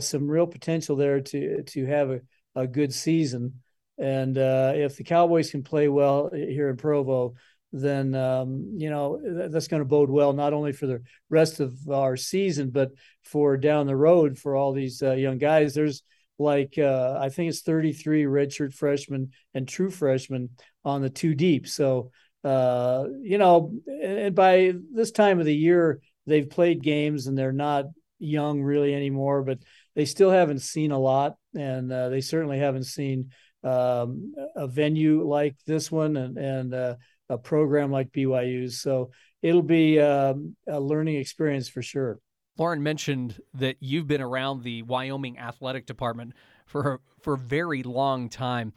some 0.00 0.28
real 0.28 0.46
potential 0.46 0.96
there 0.96 1.20
to 1.20 1.62
to 1.62 1.86
have 1.86 2.10
a, 2.10 2.20
a 2.54 2.66
good 2.66 2.92
season, 2.92 3.62
and 3.98 4.36
if 4.36 4.96
the 4.96 5.04
Cowboys 5.04 5.50
can 5.50 5.62
play 5.62 5.88
well 5.88 6.28
here 6.34 6.68
in 6.68 6.76
Provo, 6.76 7.34
then 7.72 8.14
um, 8.14 8.74
you 8.76 8.90
know 8.90 9.22
that's 9.50 9.68
going 9.68 9.80
to 9.80 9.88
bode 9.88 10.10
well 10.10 10.34
not 10.34 10.52
only 10.52 10.72
for 10.72 10.86
the 10.86 11.02
rest 11.30 11.60
of 11.60 11.74
our 11.88 12.18
season, 12.18 12.68
but 12.68 12.90
for 13.22 13.56
down 13.56 13.86
the 13.86 13.96
road 13.96 14.36
for 14.36 14.54
all 14.54 14.74
these 14.74 15.00
young 15.00 15.38
guys. 15.38 15.72
There's 15.72 16.02
like 16.42 16.78
uh, 16.78 17.18
I 17.20 17.28
think 17.28 17.50
it's 17.50 17.62
33 17.62 18.24
redshirt 18.24 18.74
freshmen 18.74 19.30
and 19.54 19.66
true 19.66 19.90
freshmen 19.90 20.50
on 20.84 21.02
the 21.02 21.10
two 21.10 21.34
deep. 21.34 21.68
So 21.68 22.10
uh, 22.44 23.04
you 23.22 23.38
know, 23.38 23.72
and 24.02 24.34
by 24.34 24.74
this 24.92 25.12
time 25.12 25.38
of 25.38 25.46
the 25.46 25.54
year, 25.54 26.00
they've 26.26 26.48
played 26.48 26.82
games 26.82 27.26
and 27.26 27.38
they're 27.38 27.52
not 27.52 27.86
young 28.18 28.62
really 28.62 28.94
anymore, 28.94 29.42
but 29.42 29.58
they 29.94 30.04
still 30.04 30.30
haven't 30.30 30.60
seen 30.60 30.90
a 30.90 30.98
lot, 30.98 31.36
and 31.54 31.92
uh, 31.92 32.08
they 32.08 32.20
certainly 32.20 32.58
haven't 32.58 32.84
seen 32.84 33.30
um, 33.62 34.34
a 34.56 34.66
venue 34.66 35.26
like 35.26 35.56
this 35.66 35.90
one 35.90 36.16
and 36.16 36.38
and 36.38 36.74
uh, 36.74 36.96
a 37.28 37.38
program 37.38 37.90
like 37.90 38.10
BYU's. 38.10 38.80
So 38.80 39.10
it'll 39.42 39.62
be 39.62 40.00
um, 40.00 40.56
a 40.66 40.80
learning 40.80 41.16
experience 41.16 41.68
for 41.68 41.82
sure. 41.82 42.18
Lauren 42.58 42.82
mentioned 42.82 43.40
that 43.54 43.76
you've 43.80 44.06
been 44.06 44.20
around 44.20 44.62
the 44.62 44.82
Wyoming 44.82 45.38
athletic 45.38 45.86
department 45.86 46.34
for 46.66 47.00
for 47.20 47.34
a 47.34 47.38
very 47.38 47.82
long 47.82 48.28
time. 48.28 48.72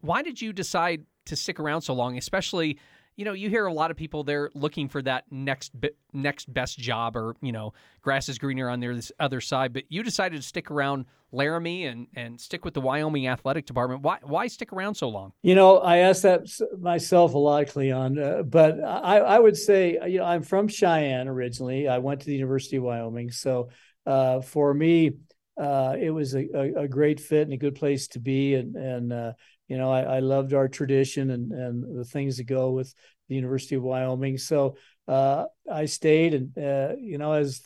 Why 0.00 0.22
did 0.22 0.40
you 0.40 0.52
decide 0.52 1.04
to 1.26 1.36
stick 1.36 1.60
around 1.60 1.82
so 1.82 1.94
long, 1.94 2.18
especially 2.18 2.78
you 3.20 3.26
know, 3.26 3.34
you 3.34 3.50
hear 3.50 3.66
a 3.66 3.72
lot 3.72 3.90
of 3.90 3.98
people 3.98 4.24
they're 4.24 4.48
looking 4.54 4.88
for 4.88 5.02
that 5.02 5.24
next 5.30 5.72
next 6.14 6.50
best 6.50 6.78
job, 6.78 7.18
or 7.18 7.36
you 7.42 7.52
know, 7.52 7.74
grass 8.00 8.30
is 8.30 8.38
greener 8.38 8.70
on 8.70 8.80
their 8.80 8.96
this 8.96 9.12
other 9.20 9.42
side. 9.42 9.74
But 9.74 9.84
you 9.90 10.02
decided 10.02 10.40
to 10.40 10.42
stick 10.42 10.70
around 10.70 11.04
Laramie 11.30 11.84
and 11.84 12.06
and 12.16 12.40
stick 12.40 12.64
with 12.64 12.72
the 12.72 12.80
Wyoming 12.80 13.28
athletic 13.28 13.66
department. 13.66 14.00
Why 14.00 14.20
why 14.22 14.46
stick 14.46 14.72
around 14.72 14.94
so 14.94 15.10
long? 15.10 15.34
You 15.42 15.54
know, 15.54 15.80
I 15.80 15.98
asked 15.98 16.22
that 16.22 16.46
myself 16.80 17.34
a 17.34 17.38
lot, 17.38 17.66
Cleon. 17.66 18.18
Uh, 18.18 18.42
but 18.42 18.82
I 18.82 19.18
I 19.18 19.38
would 19.38 19.58
say, 19.58 19.98
you 20.06 20.20
know, 20.20 20.24
I'm 20.24 20.42
from 20.42 20.66
Cheyenne 20.66 21.28
originally. 21.28 21.88
I 21.88 21.98
went 21.98 22.20
to 22.20 22.26
the 22.26 22.32
University 22.32 22.76
of 22.76 22.84
Wyoming, 22.84 23.32
so 23.32 23.68
uh, 24.06 24.40
for 24.40 24.72
me. 24.72 25.12
Uh, 25.60 25.94
it 26.00 26.08
was 26.08 26.34
a, 26.34 26.48
a, 26.54 26.84
a, 26.84 26.88
great 26.88 27.20
fit 27.20 27.42
and 27.42 27.52
a 27.52 27.56
good 27.56 27.74
place 27.74 28.08
to 28.08 28.18
be, 28.18 28.54
and 28.54 28.76
and 28.76 29.12
uh, 29.12 29.32
you 29.70 29.78
know, 29.78 29.92
I, 29.92 30.16
I, 30.16 30.18
loved 30.18 30.52
our 30.52 30.66
tradition 30.66 31.30
and, 31.30 31.52
and 31.52 31.96
the 31.96 32.04
things 32.04 32.38
that 32.38 32.44
go 32.44 32.72
with 32.72 32.92
the 33.28 33.36
University 33.36 33.76
of 33.76 33.84
Wyoming. 33.84 34.36
So 34.36 34.74
uh, 35.06 35.44
I 35.72 35.84
stayed, 35.84 36.34
and 36.34 36.58
uh, 36.58 36.96
you 36.98 37.18
know, 37.18 37.34
as 37.34 37.62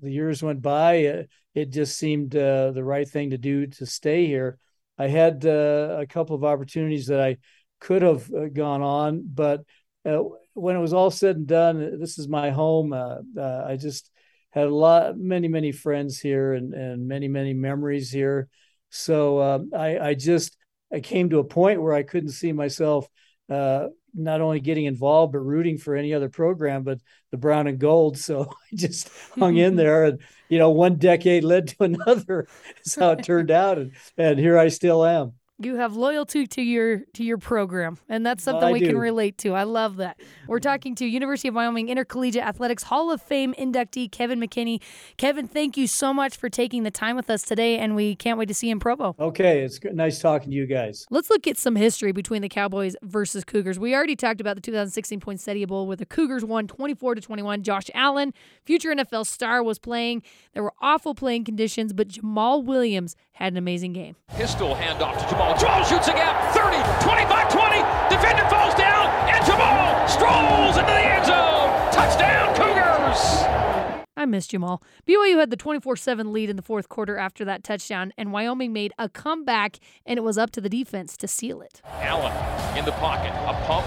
the 0.00 0.12
years 0.12 0.40
went 0.40 0.62
by, 0.62 1.06
uh, 1.06 1.22
it 1.56 1.70
just 1.70 1.98
seemed 1.98 2.36
uh, 2.36 2.70
the 2.70 2.84
right 2.84 3.08
thing 3.08 3.30
to 3.30 3.38
do 3.38 3.66
to 3.66 3.86
stay 3.86 4.24
here. 4.24 4.56
I 4.98 5.08
had 5.08 5.44
uh, 5.44 5.96
a 5.98 6.06
couple 6.06 6.36
of 6.36 6.44
opportunities 6.44 7.08
that 7.08 7.20
I 7.20 7.38
could 7.80 8.02
have 8.02 8.32
uh, 8.32 8.46
gone 8.52 8.82
on, 8.82 9.22
but 9.26 9.64
when 10.04 10.76
it 10.76 10.80
was 10.80 10.92
all 10.92 11.10
said 11.10 11.36
and 11.36 11.46
done, 11.46 11.98
this 11.98 12.20
is 12.20 12.28
my 12.28 12.50
home. 12.50 12.92
I 12.92 13.76
just 13.76 14.12
had 14.50 14.68
a 14.68 14.74
lot, 14.74 15.18
many, 15.18 15.48
many 15.48 15.72
friends 15.72 16.20
here, 16.20 16.52
and 16.52 16.72
and 16.72 17.08
many, 17.08 17.26
many 17.26 17.52
memories 17.52 18.12
here. 18.12 18.48
So 18.90 19.42
um, 19.42 19.70
I, 19.76 19.98
I 19.98 20.14
just 20.14 20.56
I 20.92 21.00
came 21.00 21.30
to 21.30 21.38
a 21.38 21.44
point 21.44 21.82
where 21.82 21.94
I 21.94 22.02
couldn't 22.02 22.30
see 22.30 22.52
myself 22.52 23.08
uh, 23.50 23.88
not 24.14 24.40
only 24.40 24.60
getting 24.60 24.86
involved 24.86 25.32
but 25.32 25.40
rooting 25.40 25.78
for 25.78 25.94
any 25.94 26.14
other 26.14 26.28
program 26.28 26.82
but 26.82 26.98
the 27.30 27.36
brown 27.36 27.66
and 27.66 27.78
gold. 27.78 28.18
So 28.18 28.50
i 28.72 28.76
just 28.76 29.10
hung 29.38 29.56
in 29.56 29.76
there 29.76 30.04
and 30.04 30.20
you 30.48 30.58
know 30.58 30.70
one 30.70 30.96
decade 30.96 31.44
led 31.44 31.68
to 31.68 31.84
another 31.84 32.48
is 32.84 32.94
how 32.94 33.10
it 33.12 33.22
turned 33.22 33.50
out 33.50 33.78
and, 33.78 33.92
and 34.16 34.38
here 34.38 34.58
i 34.58 34.68
still 34.68 35.04
am 35.04 35.32
you 35.60 35.76
have 35.76 35.96
loyalty 35.96 36.46
to 36.46 36.62
your 36.62 37.00
to 37.14 37.24
your 37.24 37.38
program, 37.38 37.98
and 38.08 38.24
that's 38.24 38.44
something 38.44 38.62
well, 38.62 38.72
we 38.72 38.80
do. 38.80 38.86
can 38.86 38.98
relate 38.98 39.38
to. 39.38 39.54
I 39.54 39.64
love 39.64 39.96
that. 39.96 40.20
We're 40.46 40.60
talking 40.60 40.94
to 40.96 41.06
University 41.06 41.48
of 41.48 41.54
Wyoming 41.54 41.88
Intercollegiate 41.88 42.44
Athletics 42.44 42.84
Hall 42.84 43.10
of 43.10 43.20
Fame 43.20 43.54
inductee 43.58 44.10
Kevin 44.10 44.38
McKinney. 44.38 44.80
Kevin, 45.16 45.48
thank 45.48 45.76
you 45.76 45.86
so 45.86 46.14
much 46.14 46.36
for 46.36 46.48
taking 46.48 46.84
the 46.84 46.90
time 46.90 47.16
with 47.16 47.28
us 47.28 47.42
today, 47.42 47.78
and 47.78 47.96
we 47.96 48.14
can't 48.14 48.38
wait 48.38 48.46
to 48.46 48.54
see 48.54 48.68
you 48.68 48.72
in 48.72 48.80
Provo. 48.80 49.16
Okay, 49.18 49.62
it's 49.62 49.80
nice 49.92 50.20
talking 50.20 50.50
to 50.50 50.56
you 50.56 50.66
guys. 50.66 51.06
Let's 51.10 51.28
look 51.30 51.46
at 51.46 51.58
some 51.58 51.74
history 51.76 52.12
between 52.12 52.42
the 52.42 52.48
Cowboys 52.48 52.94
versus 53.02 53.44
Cougars. 53.44 53.78
We 53.78 53.94
already 53.94 54.16
talked 54.16 54.40
about 54.40 54.54
the 54.54 54.62
2016 54.62 55.18
Poinsettia 55.20 55.66
Bowl, 55.66 55.86
where 55.86 55.96
the 55.96 56.06
Cougars 56.06 56.44
won 56.44 56.68
24 56.68 57.16
to 57.16 57.20
21. 57.20 57.62
Josh 57.62 57.90
Allen, 57.94 58.32
future 58.64 58.94
NFL 58.94 59.26
star, 59.26 59.62
was 59.62 59.78
playing. 59.78 60.22
There 60.54 60.62
were 60.62 60.74
awful 60.80 61.14
playing 61.14 61.44
conditions, 61.44 61.92
but 61.92 62.08
jamaal 62.08 62.64
Williams 62.64 63.16
had 63.32 63.52
an 63.52 63.56
amazing 63.56 63.92
game. 63.92 64.16
Pistol 64.28 64.74
handoff 64.74 65.16
to 65.28 65.34
Jamaal. 65.48 65.82
Jamaal 65.82 65.88
shoots 65.88 66.08
a 66.08 66.12
gap. 66.12 66.54
30, 66.54 66.76
25, 67.04 67.48
20. 67.48 67.76
Defender 68.10 68.48
falls 68.48 68.74
down, 68.74 69.06
and 69.28 69.44
Jamaal 69.44 70.08
strolls 70.08 70.76
into 70.76 70.90
the 70.90 70.98
end 70.98 71.24
zone. 71.24 71.92
Touchdown, 71.92 72.54
Cougars. 72.54 74.04
I 74.16 74.26
missed 74.26 74.50
Jamaal. 74.50 74.82
BYU 75.06 75.38
had 75.38 75.50
the 75.50 75.56
24 75.56 75.96
7 75.96 76.32
lead 76.32 76.50
in 76.50 76.56
the 76.56 76.62
fourth 76.62 76.88
quarter 76.88 77.16
after 77.16 77.44
that 77.44 77.64
touchdown, 77.64 78.12
and 78.18 78.32
Wyoming 78.32 78.72
made 78.72 78.92
a 78.98 79.08
comeback, 79.08 79.78
and 80.04 80.18
it 80.18 80.22
was 80.22 80.36
up 80.36 80.50
to 80.52 80.60
the 80.60 80.68
defense 80.68 81.16
to 81.18 81.28
seal 81.28 81.62
it. 81.62 81.80
Allen 81.86 82.32
in 82.76 82.84
the 82.84 82.92
pocket. 82.92 83.32
A 83.48 83.54
pump 83.66 83.86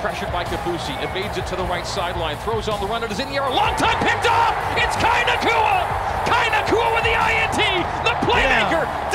pressured 0.00 0.32
by 0.32 0.44
Kaufusi, 0.44 0.96
evades 1.04 1.36
it 1.36 1.46
to 1.46 1.56
the 1.56 1.64
right 1.64 1.86
sideline, 1.86 2.36
throws 2.38 2.68
on 2.68 2.80
the 2.80 2.86
run, 2.86 3.04
it 3.04 3.12
is 3.12 3.20
in 3.20 3.28
the 3.28 3.34
air, 3.34 3.50
long 3.50 3.76
time 3.76 3.98
picked 4.00 4.24
off, 4.24 4.56
it's 4.72 4.96
Kai 4.96 5.28
Nacua! 5.28 5.84
Kai 6.24 6.48
Nacua 6.48 6.94
with 6.96 7.04
the 7.04 7.12
INT, 7.12 7.84
the 8.00 8.16
playmaker 8.24 8.88
yeah. 8.88 9.09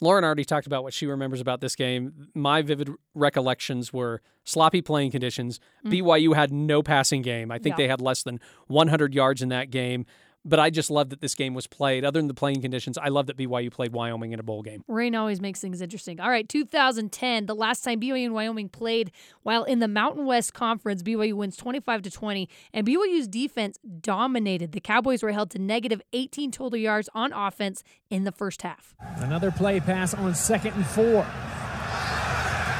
Lauren 0.00 0.24
already 0.24 0.44
talked 0.44 0.66
about 0.66 0.82
what 0.82 0.92
she 0.92 1.06
remembers 1.06 1.40
about 1.40 1.60
this 1.60 1.74
game. 1.74 2.28
My 2.34 2.60
vivid 2.60 2.90
recollections 3.14 3.92
were 3.92 4.20
sloppy 4.44 4.82
playing 4.82 5.10
conditions. 5.10 5.58
Mm-hmm. 5.84 6.08
BYU 6.08 6.34
had 6.34 6.52
no 6.52 6.82
passing 6.82 7.22
game. 7.22 7.50
I 7.50 7.58
think 7.58 7.74
yeah. 7.74 7.84
they 7.84 7.88
had 7.88 8.00
less 8.00 8.22
than 8.22 8.38
100 8.66 9.14
yards 9.14 9.40
in 9.40 9.48
that 9.48 9.70
game 9.70 10.04
but 10.46 10.60
I 10.60 10.70
just 10.70 10.90
love 10.90 11.10
that 11.10 11.20
this 11.20 11.34
game 11.34 11.54
was 11.54 11.66
played. 11.66 12.04
Other 12.04 12.20
than 12.20 12.28
the 12.28 12.34
playing 12.34 12.62
conditions, 12.62 12.96
I 12.96 13.08
love 13.08 13.26
that 13.26 13.36
BYU 13.36 13.70
played 13.70 13.92
Wyoming 13.92 14.32
in 14.32 14.40
a 14.40 14.42
bowl 14.42 14.62
game. 14.62 14.84
Rain 14.86 15.14
always 15.14 15.40
makes 15.40 15.60
things 15.60 15.82
interesting. 15.82 16.20
All 16.20 16.30
right, 16.30 16.48
2010, 16.48 17.46
the 17.46 17.54
last 17.54 17.82
time 17.82 18.00
BYU 18.00 18.26
and 18.26 18.34
Wyoming 18.34 18.68
played 18.68 19.10
while 19.42 19.64
in 19.64 19.80
the 19.80 19.88
Mountain 19.88 20.24
West 20.24 20.54
Conference, 20.54 21.02
BYU 21.02 21.34
wins 21.34 21.56
25 21.56 22.02
to 22.02 22.10
20, 22.10 22.48
and 22.72 22.86
BYU's 22.86 23.28
defense 23.28 23.78
dominated. 24.00 24.72
The 24.72 24.80
Cowboys 24.80 25.22
were 25.22 25.32
held 25.32 25.50
to 25.50 25.58
negative 25.58 26.00
18 26.12 26.52
total 26.52 26.78
yards 26.78 27.08
on 27.14 27.32
offense 27.32 27.82
in 28.08 28.24
the 28.24 28.32
first 28.32 28.62
half. 28.62 28.94
Another 29.16 29.50
play 29.50 29.80
pass 29.80 30.14
on 30.14 30.34
second 30.34 30.74
and 30.74 30.86
four. 30.86 31.26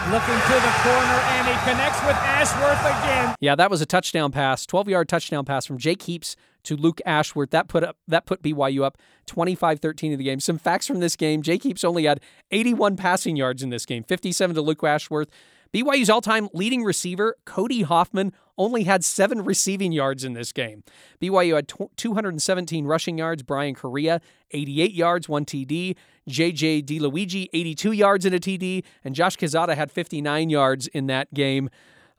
Looking 0.07 0.38
to 0.38 0.55
the 0.55 0.74
corner, 0.85 1.18
and 1.35 1.48
he 1.48 1.55
connects 1.68 2.00
with 2.02 2.14
Ashworth 2.14 2.81
again. 2.81 3.35
Yeah, 3.40 3.57
that 3.57 3.70
was 3.70 3.81
a 3.81 3.87
touchdown 3.87 4.31
pass, 4.31 4.64
12 4.64 4.88
yard 4.88 5.09
touchdown 5.09 5.44
pass 5.44 5.66
from 5.66 5.79
Jake 5.79 6.02
Heaps 6.02 6.37
to 6.66 6.76
Luke 6.76 7.00
Ashworth. 7.07 7.50
That 7.50 7.68
put 7.68 7.85
up 7.85 7.96
that 8.07 8.26
put 8.26 8.42
BYU 8.42 8.85
up 8.85 8.98
25-13 9.26 10.12
in 10.12 10.18
the 10.18 10.24
game. 10.24 10.40
Some 10.40 10.59
facts 10.59 10.87
from 10.87 11.00
this 11.00 11.16
game. 11.16 11.42
Jake 11.42 11.62
Heaps 11.62 11.85
only 11.85 12.05
had 12.05 12.20
81 12.50 12.96
passing 12.96 13.37
yards 13.37 13.62
in 13.62 13.70
this 13.70 13.87
game, 13.87 14.05
57 14.05 14.55
to 14.55 14.62
Luke 14.62 14.83
Ashworth. 14.85 15.29
BYU's 15.74 16.09
all-time 16.09 16.48
leading 16.55 16.85
receiver, 16.85 17.37
Cody 17.44 17.83
Hoffman, 17.83 18.33
only 18.57 18.85
had 18.85 19.05
seven 19.05 19.44
receiving 19.44 19.92
yards 19.92 20.24
in 20.24 20.33
this 20.33 20.52
game. 20.52 20.83
BYU 21.20 21.57
had 21.57 21.70
217 21.96 22.87
rushing 22.87 23.18
yards. 23.18 23.42
Bryan 23.42 23.74
Kariya, 23.74 24.20
88 24.52 24.92
yards, 24.92 25.29
one 25.29 25.44
TD. 25.44 25.96
JJ 26.29 26.85
DiLuigi, 26.85 27.48
82 27.52 27.92
yards 27.92 28.24
in 28.24 28.33
a 28.33 28.38
TD. 28.38 28.85
And 29.05 29.14
Josh 29.14 29.37
Quezada 29.37 29.76
had 29.76 29.90
59 29.90 30.48
yards 30.48 30.87
in 30.88 31.07
that 31.09 31.35
game. 31.35 31.68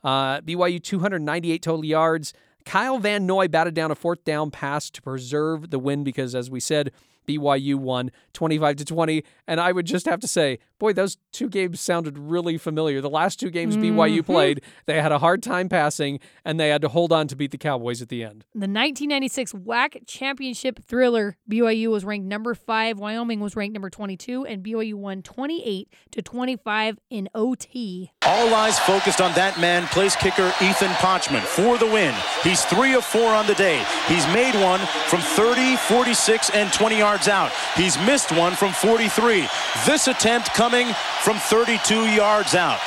Uh, 0.04 0.40
BYU 0.40 0.80
298 0.80 1.62
total 1.62 1.84
yards. 1.84 2.32
Kyle 2.64 2.98
Van 2.98 3.26
Noy 3.26 3.48
batted 3.48 3.74
down 3.74 3.90
a 3.90 3.94
fourth 3.94 4.24
down 4.24 4.50
pass 4.50 4.90
to 4.90 5.02
preserve 5.02 5.70
the 5.70 5.78
win 5.78 6.04
because, 6.04 6.34
as 6.34 6.50
we 6.50 6.60
said, 6.60 6.92
BYU 7.26 7.76
won 7.76 8.10
25 8.32 8.76
to 8.76 8.84
20. 8.84 9.24
And 9.46 9.60
I 9.60 9.72
would 9.72 9.86
just 9.86 10.06
have 10.06 10.20
to 10.20 10.28
say, 10.28 10.58
boy, 10.78 10.92
those 10.92 11.18
two 11.32 11.48
games 11.48 11.80
sounded 11.80 12.18
really 12.18 12.56
familiar. 12.56 13.00
The 13.00 13.10
last 13.10 13.38
two 13.38 13.50
games 13.50 13.76
mm-hmm. 13.76 13.98
BYU 13.98 14.24
played, 14.24 14.62
they 14.86 15.00
had 15.00 15.12
a 15.12 15.18
hard 15.18 15.42
time 15.42 15.68
passing 15.68 16.20
and 16.44 16.58
they 16.58 16.68
had 16.68 16.80
to 16.82 16.88
hold 16.88 17.12
on 17.12 17.28
to 17.28 17.36
beat 17.36 17.50
the 17.50 17.58
Cowboys 17.58 18.00
at 18.00 18.08
the 18.08 18.22
end. 18.22 18.44
The 18.54 18.60
1996 18.60 19.52
WAC 19.52 20.06
championship 20.06 20.82
thriller, 20.84 21.36
BYU 21.50 21.90
was 21.90 22.04
ranked 22.04 22.26
number 22.26 22.54
five, 22.54 22.98
Wyoming 22.98 23.40
was 23.40 23.56
ranked 23.56 23.74
number 23.74 23.90
22, 23.90 24.46
and 24.46 24.64
BYU 24.64 24.94
won 24.94 25.22
28 25.22 25.92
to 26.12 26.22
25 26.22 26.98
in 27.10 27.28
OT. 27.34 28.12
All 28.22 28.54
eyes 28.54 28.78
focused 28.78 29.20
on 29.20 29.32
that 29.34 29.60
man, 29.60 29.86
place 29.88 30.16
kicker 30.16 30.52
Ethan 30.62 30.92
Pochman 30.98 31.42
for 31.42 31.78
the 31.78 31.86
win. 31.86 32.14
He's 32.42 32.64
three 32.64 32.94
of 32.94 33.04
four 33.04 33.28
on 33.34 33.46
the 33.46 33.54
day. 33.54 33.84
He's 34.06 34.26
made 34.28 34.54
one 34.54 34.80
from 35.08 35.20
30, 35.20 35.76
46, 35.76 36.50
and 36.50 36.72
20 36.72 36.98
yards 36.98 37.08
yards 37.08 37.28
out. 37.28 37.52
He's 37.74 37.96
missed 38.06 38.32
one 38.32 38.54
from 38.54 38.72
43. 38.72 39.48
This 39.86 40.08
attempt 40.08 40.54
coming 40.68 40.92
from 41.22 41.38
32 41.38 42.12
yards 42.12 42.54
out. 42.54 42.78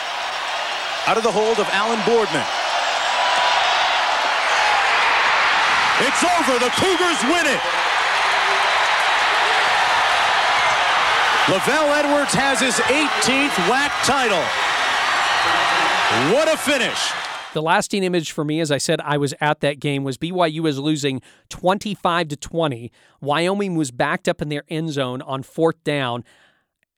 Out 1.08 1.18
of 1.18 1.24
the 1.24 1.32
hold 1.32 1.58
of 1.58 1.66
Alan 1.74 1.98
Boardman. 2.06 2.46
It's 6.06 6.22
over. 6.22 6.60
The 6.62 6.70
Cougars 6.78 7.22
win 7.26 7.48
it. 7.50 7.62
LaVell 11.50 11.90
Edwards 11.98 12.36
has 12.36 12.60
his 12.60 12.76
18th 12.86 13.58
WAC 13.66 13.90
title. 14.06 14.46
What 16.36 16.54
a 16.54 16.58
finish. 16.58 17.12
The 17.56 17.64
lasting 17.64 18.04
image 18.04 18.32
for 18.32 18.46
me, 18.46 18.60
as 18.60 18.72
I 18.72 18.78
said, 18.78 19.02
I 19.02 19.18
was 19.18 19.34
at 19.42 19.62
that 19.62 19.80
game, 19.80 20.04
was 20.04 20.20
BYU 20.20 20.60
was 20.60 20.78
losing 20.78 21.20
25 21.50 22.28
to 22.28 22.36
20. 22.38 22.92
Wyoming 23.22 23.74
was 23.74 23.90
backed 23.90 24.28
up 24.28 24.40
in 24.40 24.50
their 24.50 24.64
end 24.70 24.92
zone 24.92 25.24
on 25.24 25.42
fourth 25.42 25.84
down, 25.84 26.24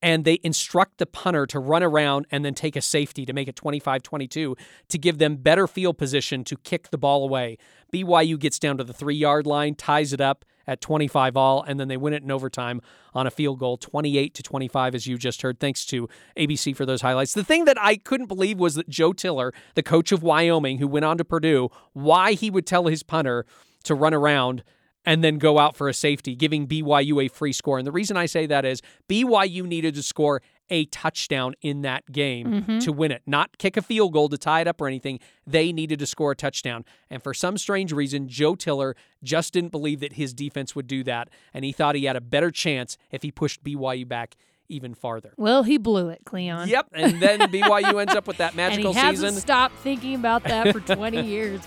and 0.03 0.25
they 0.25 0.39
instruct 0.43 0.97
the 0.97 1.05
punter 1.05 1.47
to 1.47 1.57
run 1.57 1.81
around 1.81 2.27
and 2.29 2.43
then 2.43 2.53
take 2.53 2.75
a 2.75 2.81
safety 2.81 3.25
to 3.25 3.33
make 3.33 3.47
it 3.47 3.55
25 3.55 4.03
22 4.03 4.55
to 4.89 4.97
give 4.97 5.17
them 5.17 5.37
better 5.37 5.65
field 5.65 5.97
position 5.97 6.43
to 6.43 6.57
kick 6.57 6.89
the 6.91 6.97
ball 6.97 7.23
away. 7.23 7.57
BYU 7.91 8.37
gets 8.37 8.59
down 8.59 8.77
to 8.77 8.83
the 8.83 8.93
three 8.93 9.15
yard 9.15 9.47
line, 9.47 9.73
ties 9.73 10.13
it 10.13 10.21
up, 10.21 10.45
at 10.67 10.81
25 10.81 11.35
all, 11.35 11.61
and 11.63 11.79
then 11.79 11.87
they 11.87 11.97
win 11.97 12.13
it 12.13 12.23
in 12.23 12.31
overtime 12.31 12.81
on 13.13 13.27
a 13.27 13.31
field 13.31 13.59
goal, 13.59 13.77
28 13.77 14.33
to 14.33 14.43
25, 14.43 14.95
as 14.95 15.07
you 15.07 15.17
just 15.17 15.41
heard. 15.41 15.59
Thanks 15.59 15.85
to 15.87 16.07
ABC 16.37 16.75
for 16.75 16.85
those 16.85 17.01
highlights. 17.01 17.33
The 17.33 17.43
thing 17.43 17.65
that 17.65 17.77
I 17.79 17.97
couldn't 17.97 18.27
believe 18.27 18.59
was 18.59 18.75
that 18.75 18.89
Joe 18.89 19.13
Tiller, 19.13 19.53
the 19.75 19.83
coach 19.83 20.11
of 20.11 20.23
Wyoming, 20.23 20.77
who 20.77 20.87
went 20.87 21.05
on 21.05 21.17
to 21.17 21.25
Purdue, 21.25 21.69
why 21.93 22.33
he 22.33 22.49
would 22.49 22.65
tell 22.65 22.87
his 22.87 23.03
punter 23.03 23.45
to 23.83 23.95
run 23.95 24.13
around 24.13 24.63
and 25.05 25.23
then 25.23 25.37
go 25.37 25.59
out 25.59 25.75
for 25.75 25.89
a 25.89 25.93
safety, 25.93 26.35
giving 26.35 26.67
BYU 26.67 27.25
a 27.25 27.27
free 27.27 27.51
score. 27.53 27.77
And 27.77 27.85
the 27.87 27.91
reason 27.91 28.15
I 28.17 28.25
say 28.25 28.45
that 28.45 28.63
is 28.65 28.81
BYU 29.09 29.63
needed 29.65 29.95
to 29.95 30.03
score 30.03 30.41
a 30.69 30.85
touchdown 30.85 31.53
in 31.61 31.81
that 31.81 32.09
game 32.11 32.47
Mm-hmm. 32.47 32.79
to 32.79 32.91
win 32.93 33.11
it, 33.11 33.21
not 33.27 33.57
kick 33.57 33.75
a 33.77 33.81
field 33.81 34.13
goal 34.13 34.29
to 34.29 34.37
tie 34.37 34.61
it 34.61 34.67
up 34.67 34.79
or 34.79 34.87
anything. 34.87 35.19
They 35.45 35.73
needed 35.73 35.99
to 35.99 36.05
score 36.05 36.31
a 36.31 36.35
touchdown. 36.35 36.85
And 37.09 37.21
for 37.21 37.33
some 37.33 37.57
strange 37.57 37.91
reason, 37.91 38.27
Joe 38.29 38.55
Tiller 38.55 38.95
just 39.21 39.53
didn't 39.53 39.71
believe 39.71 39.99
that 39.99 40.13
his 40.13 40.33
defense 40.33 40.73
would 40.75 40.87
do 40.87 41.03
that. 41.03 41.29
And 41.53 41.65
he 41.65 41.73
thought 41.73 41.95
he 41.95 42.05
had 42.05 42.15
a 42.15 42.21
better 42.21 42.49
chance 42.49 42.97
if 43.11 43.21
he 43.23 43.31
pushed 43.31 43.63
BYU 43.63 44.07
back 44.07 44.35
even 44.69 44.93
farther. 44.95 45.33
Well, 45.37 45.63
he 45.63 45.77
blew 45.77 46.07
it, 46.09 46.21
Cleon. 46.23 46.69
Yep. 46.69 46.87
And 46.93 47.21
then 47.21 47.39
BYU 47.41 47.99
ends 47.99 48.15
up 48.15 48.25
with 48.25 48.37
that 48.37 48.55
magical 48.55 48.91
and 48.91 48.97
he 48.97 49.05
hasn't 49.05 49.31
season. 49.33 49.41
stopped 49.41 49.75
thinking 49.79 50.15
about 50.15 50.45
that 50.45 50.71
for 50.71 50.79
20 50.79 51.21
years. 51.27 51.59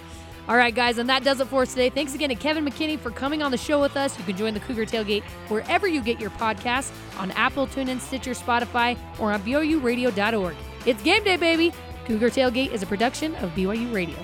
All 0.48 0.56
right, 0.56 0.74
guys, 0.74 0.98
and 0.98 1.08
that 1.08 1.24
does 1.24 1.40
it 1.40 1.48
for 1.48 1.62
us 1.62 1.70
today. 1.70 1.90
Thanks 1.90 2.14
again 2.14 2.28
to 2.28 2.36
Kevin 2.36 2.64
McKinney 2.64 2.98
for 2.98 3.10
coming 3.10 3.42
on 3.42 3.50
the 3.50 3.58
show 3.58 3.80
with 3.80 3.96
us. 3.96 4.16
You 4.16 4.24
can 4.24 4.36
join 4.36 4.54
the 4.54 4.60
Cougar 4.60 4.86
Tailgate 4.86 5.24
wherever 5.48 5.88
you 5.88 6.00
get 6.00 6.20
your 6.20 6.30
podcasts 6.30 6.92
on 7.18 7.32
Apple, 7.32 7.66
TuneIn, 7.66 7.98
Stitcher, 8.00 8.30
Spotify, 8.30 8.96
or 9.18 9.32
on 9.32 9.42
BYURadio.org. 9.42 10.54
It's 10.86 11.02
game 11.02 11.24
day, 11.24 11.36
baby. 11.36 11.72
Cougar 12.04 12.30
Tailgate 12.30 12.72
is 12.72 12.84
a 12.84 12.86
production 12.86 13.34
of 13.36 13.50
BYU 13.50 13.92
Radio. 13.92 14.16